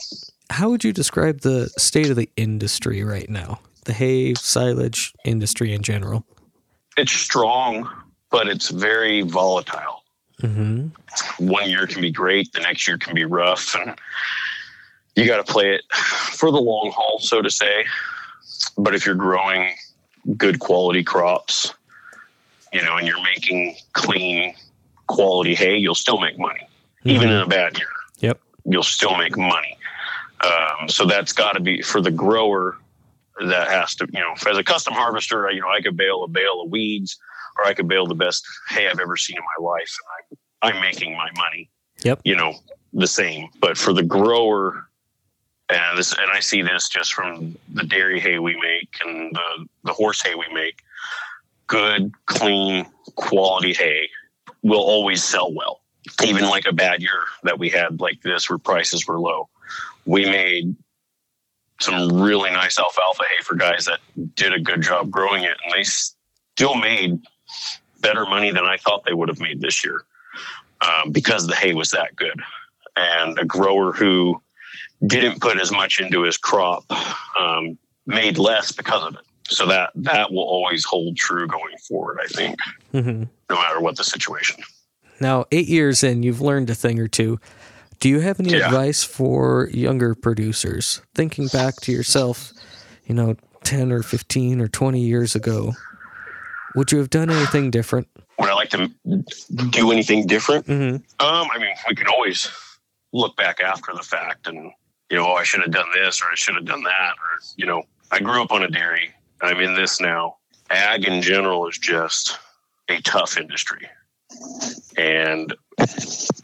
how 0.50 0.70
would 0.70 0.84
you 0.84 0.92
describe 0.92 1.40
the 1.40 1.68
state 1.78 2.10
of 2.10 2.16
the 2.16 2.30
industry 2.36 3.02
right 3.02 3.28
now? 3.28 3.60
The 3.84 3.92
hay 3.92 4.34
silage 4.34 5.12
industry 5.24 5.74
in 5.74 5.82
general. 5.82 6.24
It's 6.96 7.12
strong, 7.12 7.88
but 8.30 8.48
it's 8.48 8.70
very 8.70 9.22
volatile. 9.22 10.02
Mm-hmm. 10.42 11.46
One 11.46 11.68
year 11.68 11.86
can 11.86 12.02
be 12.02 12.10
great, 12.10 12.52
the 12.52 12.60
next 12.60 12.86
year 12.86 12.98
can 12.98 13.14
be 13.14 13.24
rough, 13.24 13.74
and 13.74 13.98
you 15.16 15.26
got 15.26 15.44
to 15.44 15.52
play 15.52 15.74
it 15.74 15.82
for 15.92 16.50
the 16.50 16.60
long 16.60 16.92
haul, 16.94 17.18
so 17.20 17.42
to 17.42 17.50
say. 17.50 17.84
But 18.76 18.94
if 18.94 19.06
you're 19.06 19.14
growing 19.14 19.74
good 20.36 20.58
quality 20.58 21.04
crops, 21.04 21.74
you 22.72 22.82
know, 22.82 22.96
and 22.96 23.06
you're 23.06 23.22
making 23.22 23.76
clean 23.92 24.54
quality 25.06 25.54
hay, 25.54 25.76
you'll 25.76 25.94
still 25.94 26.18
make 26.18 26.38
money, 26.38 26.60
mm-hmm. 26.60 27.10
even 27.10 27.30
in 27.30 27.40
a 27.40 27.46
bad 27.46 27.78
year. 27.78 27.88
Yep. 28.18 28.40
You'll 28.64 28.82
still 28.82 29.16
make 29.16 29.36
money. 29.36 29.76
Um, 30.42 30.88
so 30.88 31.06
that's 31.06 31.32
got 31.32 31.52
to 31.52 31.60
be 31.60 31.82
for 31.82 32.00
the 32.00 32.10
grower. 32.10 32.78
That 33.44 33.68
has 33.68 33.96
to, 33.96 34.06
you 34.12 34.20
know, 34.20 34.34
as 34.48 34.56
a 34.56 34.62
custom 34.62 34.94
harvester, 34.94 35.50
you 35.50 35.60
know, 35.60 35.68
I 35.68 35.80
could 35.80 35.96
bale 35.96 36.22
a 36.22 36.28
bale 36.28 36.62
of 36.64 36.70
weeds, 36.70 37.18
or 37.58 37.66
I 37.66 37.74
could 37.74 37.88
bale 37.88 38.06
the 38.06 38.14
best 38.14 38.46
hay 38.68 38.86
I've 38.86 39.00
ever 39.00 39.16
seen 39.16 39.36
in 39.36 39.42
my 39.58 39.70
life, 39.70 39.92
and 40.30 40.38
I'm, 40.62 40.76
I'm 40.76 40.80
making 40.80 41.16
my 41.16 41.28
money. 41.36 41.68
Yep. 42.04 42.20
You 42.24 42.36
know, 42.36 42.54
the 42.92 43.08
same. 43.08 43.48
But 43.58 43.76
for 43.76 43.92
the 43.92 44.04
grower, 44.04 44.88
and 45.68 45.98
this, 45.98 46.12
and 46.12 46.30
I 46.30 46.38
see 46.38 46.62
this 46.62 46.88
just 46.88 47.12
from 47.12 47.56
the 47.72 47.82
dairy 47.82 48.20
hay 48.20 48.38
we 48.38 48.54
make 48.54 48.94
and 49.04 49.34
the, 49.34 49.66
the 49.82 49.92
horse 49.92 50.22
hay 50.22 50.36
we 50.36 50.46
make. 50.54 50.82
Good, 51.66 52.12
clean, 52.26 52.86
quality 53.16 53.72
hay 53.72 54.08
will 54.64 54.80
always 54.80 55.22
sell 55.22 55.52
well. 55.52 55.82
Even 56.24 56.44
like 56.44 56.66
a 56.66 56.72
bad 56.72 57.00
year 57.00 57.22
that 57.44 57.58
we 57.58 57.70
had 57.70 58.00
like 58.00 58.20
this 58.22 58.50
where 58.50 58.58
prices 58.58 59.06
were 59.06 59.20
low. 59.20 59.48
We 60.04 60.24
made 60.24 60.74
some 61.80 62.20
really 62.20 62.50
nice 62.50 62.78
alfalfa 62.78 63.22
hay 63.30 63.42
for 63.42 63.54
guys 63.54 63.84
that 63.84 64.00
did 64.34 64.52
a 64.52 64.60
good 64.60 64.82
job 64.82 65.10
growing 65.10 65.44
it 65.44 65.56
and 65.64 65.72
they 65.74 65.82
still 65.82 66.74
made 66.74 67.18
better 68.00 68.26
money 68.26 68.50
than 68.50 68.64
I 68.64 68.76
thought 68.76 69.04
they 69.04 69.14
would 69.14 69.28
have 69.28 69.40
made 69.40 69.60
this 69.60 69.84
year 69.84 70.02
um, 70.80 71.10
because 71.10 71.46
the 71.46 71.54
hay 71.54 71.74
was 71.74 71.90
that 71.90 72.16
good. 72.16 72.40
And 72.96 73.38
a 73.38 73.44
grower 73.44 73.92
who 73.92 74.40
didn't 75.06 75.40
put 75.40 75.58
as 75.58 75.72
much 75.72 76.00
into 76.00 76.22
his 76.22 76.36
crop, 76.36 76.84
um, 77.40 77.76
made 78.06 78.38
less 78.38 78.72
because 78.72 79.02
of 79.02 79.14
it. 79.14 79.20
So 79.48 79.66
that 79.66 79.90
that 79.96 80.32
will 80.32 80.44
always 80.44 80.84
hold 80.84 81.16
true 81.16 81.46
going 81.46 81.76
forward. 81.86 82.18
I 82.22 82.28
think, 82.28 82.58
hmm 82.92 83.24
no 83.50 83.56
matter 83.56 83.80
what 83.80 83.96
the 83.96 84.04
situation. 84.04 84.62
Now, 85.20 85.44
eight 85.52 85.68
years 85.68 86.02
in, 86.02 86.22
you've 86.22 86.40
learned 86.40 86.70
a 86.70 86.74
thing 86.74 86.98
or 86.98 87.08
two. 87.08 87.38
Do 88.00 88.08
you 88.08 88.20
have 88.20 88.40
any 88.40 88.50
Yeah. 88.52 88.66
advice 88.66 89.04
for 89.04 89.68
younger 89.72 90.14
producers? 90.14 91.00
Thinking 91.14 91.48
back 91.48 91.80
to 91.82 91.92
yourself, 91.92 92.52
you 93.06 93.14
know, 93.14 93.36
10 93.62 93.92
or 93.92 94.02
15 94.02 94.60
or 94.60 94.68
20 94.68 95.00
years 95.00 95.34
ago, 95.34 95.74
would 96.74 96.90
you 96.92 96.98
have 96.98 97.10
done 97.10 97.30
anything 97.30 97.70
different? 97.70 98.08
Would 98.38 98.50
I 98.50 98.54
like 98.54 98.70
to 98.70 98.90
do 99.70 99.92
anything 99.92 100.26
different? 100.26 100.66
hmm 100.66 100.96
Um, 101.20 101.48
I 101.52 101.58
mean, 101.58 101.74
we 101.88 101.94
can 101.94 102.08
always 102.08 102.48
look 103.12 103.36
back 103.36 103.60
after 103.60 103.92
the 103.94 104.02
fact 104.02 104.48
and, 104.48 104.72
you 105.08 105.16
know, 105.16 105.28
oh, 105.28 105.34
I 105.34 105.44
should 105.44 105.60
have 105.62 105.70
done 105.70 105.86
this 105.94 106.20
or 106.20 106.26
I 106.26 106.34
should 106.34 106.56
have 106.56 106.64
done 106.64 106.82
that. 106.82 107.12
Or, 107.12 107.38
you 107.56 107.64
know, 107.66 107.84
I 108.10 108.18
grew 108.18 108.42
up 108.42 108.50
on 108.50 108.64
a 108.64 108.68
dairy. 108.68 109.14
I'm 109.40 109.60
in 109.60 109.74
this 109.74 110.00
now. 110.00 110.36
Ag 110.70 111.04
in 111.06 111.22
general 111.22 111.68
is 111.68 111.78
just 111.78 112.38
a 112.88 113.00
tough 113.00 113.36
industry. 113.36 113.88
And 114.96 115.54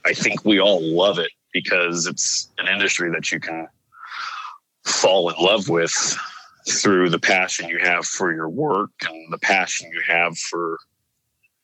I 0.05 0.12
think 0.12 0.44
we 0.44 0.61
all 0.61 0.81
love 0.83 1.18
it 1.18 1.31
because 1.53 2.07
it's 2.07 2.48
an 2.59 2.68
industry 2.68 3.11
that 3.11 3.33
you 3.33 3.40
can 3.40 3.68
fall 4.85 5.31
in 5.31 5.37
love 5.38 5.68
with 5.68 6.18
through 6.68 7.11
the 7.11 7.18
passion 7.18 7.68
you 7.68 7.79
have 7.79 8.05
for 8.05 8.33
your 8.33 8.48
work 8.48 8.90
and 9.09 9.33
the 9.33 9.38
passion 9.38 9.90
you 9.92 10.00
have 10.07 10.37
for, 10.37 10.79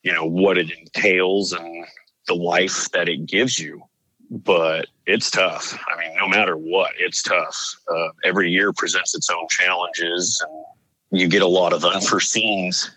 you 0.03 0.13
know, 0.13 0.25
what 0.25 0.59
it 0.59 0.71
entails 0.71 1.53
and 1.53 1.87
the 2.27 2.35
life 2.35 2.91
that 2.93 3.09
it 3.09 3.27
gives 3.27 3.59
you. 3.59 3.83
But 4.31 4.87
it's 5.07 5.31
tough. 5.31 5.79
I 5.89 6.01
mean, 6.01 6.17
no 6.17 6.27
matter 6.27 6.57
what, 6.57 6.93
it's 6.99 7.23
tough. 7.23 7.77
Uh, 7.89 8.09
every 8.25 8.51
year 8.51 8.73
presents 8.73 9.15
its 9.15 9.31
own 9.31 9.47
challenges, 9.49 10.43
and 10.45 11.21
you 11.21 11.29
get 11.29 11.43
a 11.43 11.47
lot 11.47 11.73
of 11.73 11.83
unforeseens 11.83 12.91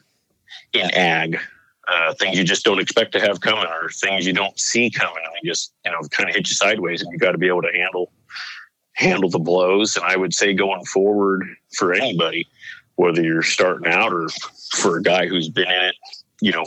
in 0.73 0.89
ag. 0.91 1.39
Uh, 1.91 2.13
things 2.13 2.37
you 2.37 2.43
just 2.43 2.63
don't 2.63 2.79
expect 2.79 3.11
to 3.13 3.19
have 3.19 3.41
coming, 3.41 3.65
or 3.65 3.89
things 3.89 4.25
you 4.25 4.33
don't 4.33 4.59
see 4.59 4.89
coming, 4.89 5.23
and 5.23 5.33
they 5.33 5.47
just 5.47 5.73
you 5.85 5.91
know 5.91 5.99
kind 6.11 6.29
of 6.29 6.35
hit 6.35 6.47
you 6.47 6.55
sideways, 6.55 7.01
and 7.01 7.11
you 7.11 7.17
got 7.17 7.31
to 7.31 7.37
be 7.37 7.47
able 7.47 7.61
to 7.61 7.71
handle 7.71 8.11
handle 8.93 9.29
the 9.29 9.39
blows. 9.39 9.95
And 9.95 10.05
I 10.05 10.15
would 10.15 10.33
say 10.33 10.53
going 10.53 10.85
forward 10.85 11.43
for 11.73 11.93
anybody, 11.93 12.47
whether 12.95 13.23
you're 13.23 13.41
starting 13.41 13.91
out 13.91 14.13
or 14.13 14.27
for 14.73 14.97
a 14.97 15.01
guy 15.01 15.27
who's 15.27 15.49
been 15.49 15.69
in 15.69 15.85
it, 15.85 15.95
you 16.41 16.51
know, 16.51 16.65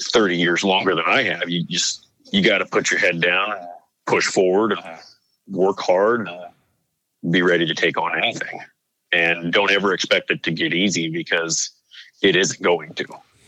30 0.00 0.36
years 0.36 0.64
longer 0.64 0.94
than 0.94 1.04
I 1.06 1.22
have, 1.24 1.50
you 1.50 1.62
just 1.64 2.08
you 2.32 2.42
got 2.42 2.58
to 2.58 2.66
put 2.66 2.90
your 2.90 2.98
head 2.98 3.20
down 3.20 3.52
and 3.52 3.68
push 4.06 4.26
forward 4.26 4.72
and 4.72 4.98
work 5.46 5.78
hard 5.78 6.26
and 6.26 6.40
be 7.30 7.42
ready 7.42 7.66
to 7.66 7.74
take 7.74 7.98
on 7.98 8.18
anything. 8.18 8.60
And 9.12 9.52
don't 9.52 9.70
ever 9.70 9.92
expect 9.92 10.30
it 10.30 10.42
to 10.44 10.50
get 10.50 10.74
easy 10.74 11.08
because 11.08 11.70
it 12.22 12.34
isn't 12.34 12.62
going 12.62 12.94
to. 12.94 13.04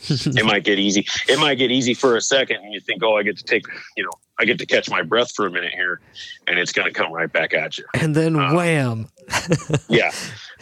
It 0.08 0.44
might 0.44 0.64
get 0.64 0.78
easy. 0.78 1.06
It 1.28 1.38
might 1.38 1.56
get 1.56 1.70
easy 1.70 1.94
for 1.94 2.16
a 2.16 2.20
second, 2.20 2.56
and 2.64 2.72
you 2.72 2.80
think, 2.80 3.02
"Oh, 3.02 3.16
I 3.16 3.22
get 3.22 3.36
to 3.38 3.44
take, 3.44 3.64
you 3.96 4.04
know, 4.04 4.10
I 4.38 4.44
get 4.44 4.58
to 4.58 4.66
catch 4.66 4.88
my 4.90 5.02
breath 5.02 5.32
for 5.34 5.46
a 5.46 5.50
minute 5.50 5.72
here," 5.72 6.00
and 6.46 6.58
it's 6.58 6.72
going 6.72 6.86
to 6.86 6.92
come 6.92 7.12
right 7.12 7.32
back 7.32 7.54
at 7.54 7.78
you. 7.78 7.84
And 7.94 8.14
then 8.14 8.36
Uh, 8.36 8.54
wham. 8.54 9.08
Yeah, 9.88 10.12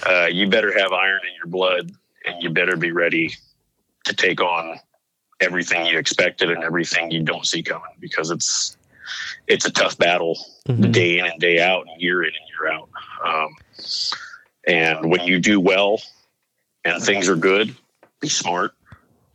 uh, 0.07 0.27
you 0.31 0.49
better 0.49 0.77
have 0.79 0.93
iron 0.93 1.21
in 1.29 1.35
your 1.37 1.47
blood, 1.47 1.91
and 2.25 2.43
you 2.43 2.51
better 2.51 2.77
be 2.77 2.93
ready 2.93 3.35
to 4.07 4.15
take 4.15 4.41
on 4.41 4.79
everything 5.41 5.85
you 5.87 5.99
expected 5.99 6.51
and 6.51 6.63
everything 6.63 7.11
you 7.11 7.23
don't 7.23 7.47
see 7.47 7.63
coming 7.63 7.91
because 8.01 8.31
it's 8.31 8.77
it's 9.49 9.67
a 9.67 9.71
tough 9.71 9.99
battle 9.99 10.39
Mhm. 10.69 10.93
day 10.93 11.19
in 11.19 11.27
and 11.27 11.39
day 11.41 11.61
out 11.61 11.87
and 11.87 12.01
year 12.01 12.23
in 12.23 12.29
and 12.29 12.49
year 12.49 12.73
out. 12.73 12.89
Um, 13.25 13.51
and 14.67 15.11
when 15.11 15.27
you 15.27 15.39
do 15.39 15.61
well 15.61 16.01
and 16.85 17.03
things 17.03 17.29
are 17.29 17.37
good, 17.37 17.75
be 18.21 18.29
smart 18.31 18.73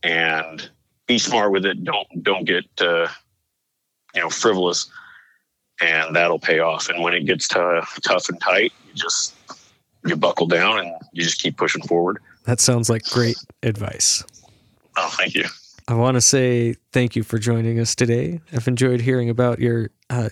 and 0.03 0.69
be 1.07 1.17
smart 1.17 1.51
with 1.51 1.65
it. 1.65 1.83
Don't 1.83 2.23
don't 2.23 2.45
get 2.45 2.65
uh, 2.79 3.07
you 4.15 4.21
know 4.21 4.29
frivolous, 4.29 4.89
and 5.81 6.15
that'll 6.15 6.39
pay 6.39 6.59
off. 6.59 6.89
And 6.89 7.03
when 7.03 7.13
it 7.13 7.25
gets 7.25 7.47
t- 7.47 7.55
tough 8.01 8.29
and 8.29 8.39
tight, 8.41 8.73
you 8.87 8.93
just 8.93 9.35
you 10.05 10.15
buckle 10.15 10.47
down 10.47 10.79
and 10.79 10.95
you 11.13 11.23
just 11.23 11.41
keep 11.41 11.57
pushing 11.57 11.83
forward. 11.83 12.19
That 12.45 12.59
sounds 12.59 12.89
like 12.89 13.03
great 13.05 13.37
advice. 13.63 14.23
Oh, 14.97 15.13
thank 15.17 15.35
you. 15.35 15.45
I 15.87 15.95
want 15.95 16.15
to 16.15 16.21
say 16.21 16.75
thank 16.93 17.15
you 17.15 17.23
for 17.23 17.39
joining 17.39 17.79
us 17.79 17.95
today. 17.95 18.41
I've 18.53 18.67
enjoyed 18.67 19.01
hearing 19.01 19.29
about 19.29 19.59
your. 19.59 19.89
Uh, 20.09 20.29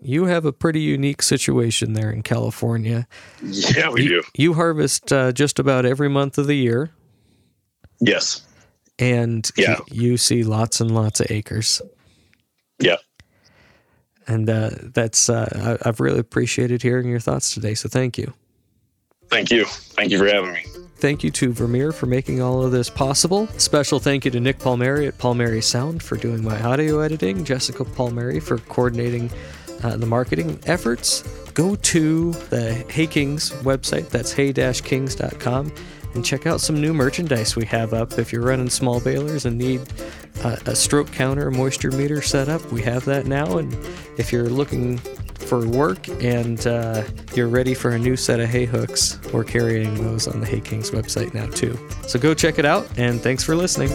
you 0.00 0.26
have 0.26 0.44
a 0.44 0.52
pretty 0.52 0.80
unique 0.80 1.22
situation 1.22 1.94
there 1.94 2.10
in 2.10 2.22
California. 2.22 3.06
Yeah, 3.42 3.90
we 3.90 4.02
you, 4.02 4.08
do. 4.08 4.22
You 4.36 4.54
harvest 4.54 5.12
uh, 5.12 5.32
just 5.32 5.58
about 5.58 5.86
every 5.86 6.08
month 6.08 6.36
of 6.36 6.46
the 6.46 6.56
year, 6.56 6.90
Yes. 8.00 8.42
And 8.98 9.50
Yeah. 9.56 9.78
you, 9.90 10.16
see 10.16 10.44
lots 10.44 10.80
and 10.80 10.94
lots 10.94 11.20
of 11.20 11.30
acres. 11.30 11.82
Yeah. 12.78 12.96
And 14.26 14.48
uh, 14.48 14.70
that's 14.80 15.28
uh, 15.28 15.78
I, 15.82 15.88
I've 15.88 16.00
really 16.00 16.20
appreciated 16.20 16.82
hearing 16.82 17.08
your 17.08 17.20
thoughts 17.20 17.52
today. 17.52 17.74
So 17.74 17.88
thank 17.88 18.16
you. 18.16 18.32
Thank 19.28 19.50
you. 19.50 19.64
Thank 19.64 20.12
you 20.12 20.18
for 20.18 20.26
having 20.26 20.52
me. 20.52 20.64
Thank 20.96 21.24
you 21.24 21.30
to 21.32 21.52
Vermeer 21.52 21.92
for 21.92 22.06
making 22.06 22.40
all 22.40 22.62
of 22.64 22.72
this 22.72 22.88
possible. 22.88 23.46
Special 23.58 23.98
thank 23.98 24.24
you 24.24 24.30
to 24.30 24.40
Nick 24.40 24.58
Palmieri 24.58 25.06
at 25.08 25.18
Palmieri 25.18 25.60
Sound 25.60 26.02
for 26.02 26.16
doing 26.16 26.42
my 26.42 26.62
audio 26.62 27.00
editing, 27.00 27.44
Jessica 27.44 27.84
Palmieri 27.84 28.40
for 28.40 28.58
coordinating 28.58 29.30
uh, 29.82 29.96
the 29.96 30.06
marketing 30.06 30.58
efforts. 30.66 31.22
Go 31.52 31.74
to 31.76 32.32
the 32.48 32.72
Hay 32.90 33.06
Kings 33.06 33.50
website, 33.62 34.08
that's 34.08 34.32
hay-kings.com, 34.32 35.72
and 36.14 36.24
check 36.24 36.46
out 36.46 36.60
some 36.60 36.80
new 36.80 36.94
merchandise 36.94 37.56
we 37.56 37.64
have 37.66 37.92
up. 37.92 38.18
If 38.18 38.32
you're 38.32 38.42
running 38.42 38.70
small 38.70 39.00
balers 39.00 39.46
and 39.46 39.58
need 39.58 39.82
a 40.42 40.74
stroke 40.74 41.10
counter, 41.12 41.50
moisture 41.50 41.90
meter 41.90 42.22
set 42.22 42.48
up, 42.48 42.62
we 42.72 42.82
have 42.82 43.04
that 43.06 43.26
now. 43.26 43.58
And 43.58 43.72
if 44.18 44.32
you're 44.32 44.48
looking 44.48 44.98
for 44.98 45.66
work 45.66 46.08
and 46.22 46.66
uh, 46.66 47.04
you're 47.34 47.48
ready 47.48 47.74
for 47.74 47.90
a 47.90 47.98
new 47.98 48.16
set 48.16 48.40
of 48.40 48.48
hay 48.48 48.64
hooks, 48.64 49.18
we're 49.32 49.44
carrying 49.44 49.94
those 49.94 50.26
on 50.26 50.40
the 50.40 50.46
Hay 50.46 50.60
Kings 50.60 50.90
website 50.90 51.34
now 51.34 51.46
too. 51.46 51.78
So 52.06 52.18
go 52.18 52.34
check 52.34 52.58
it 52.58 52.64
out, 52.64 52.88
and 52.98 53.20
thanks 53.20 53.44
for 53.44 53.54
listening. 53.54 53.90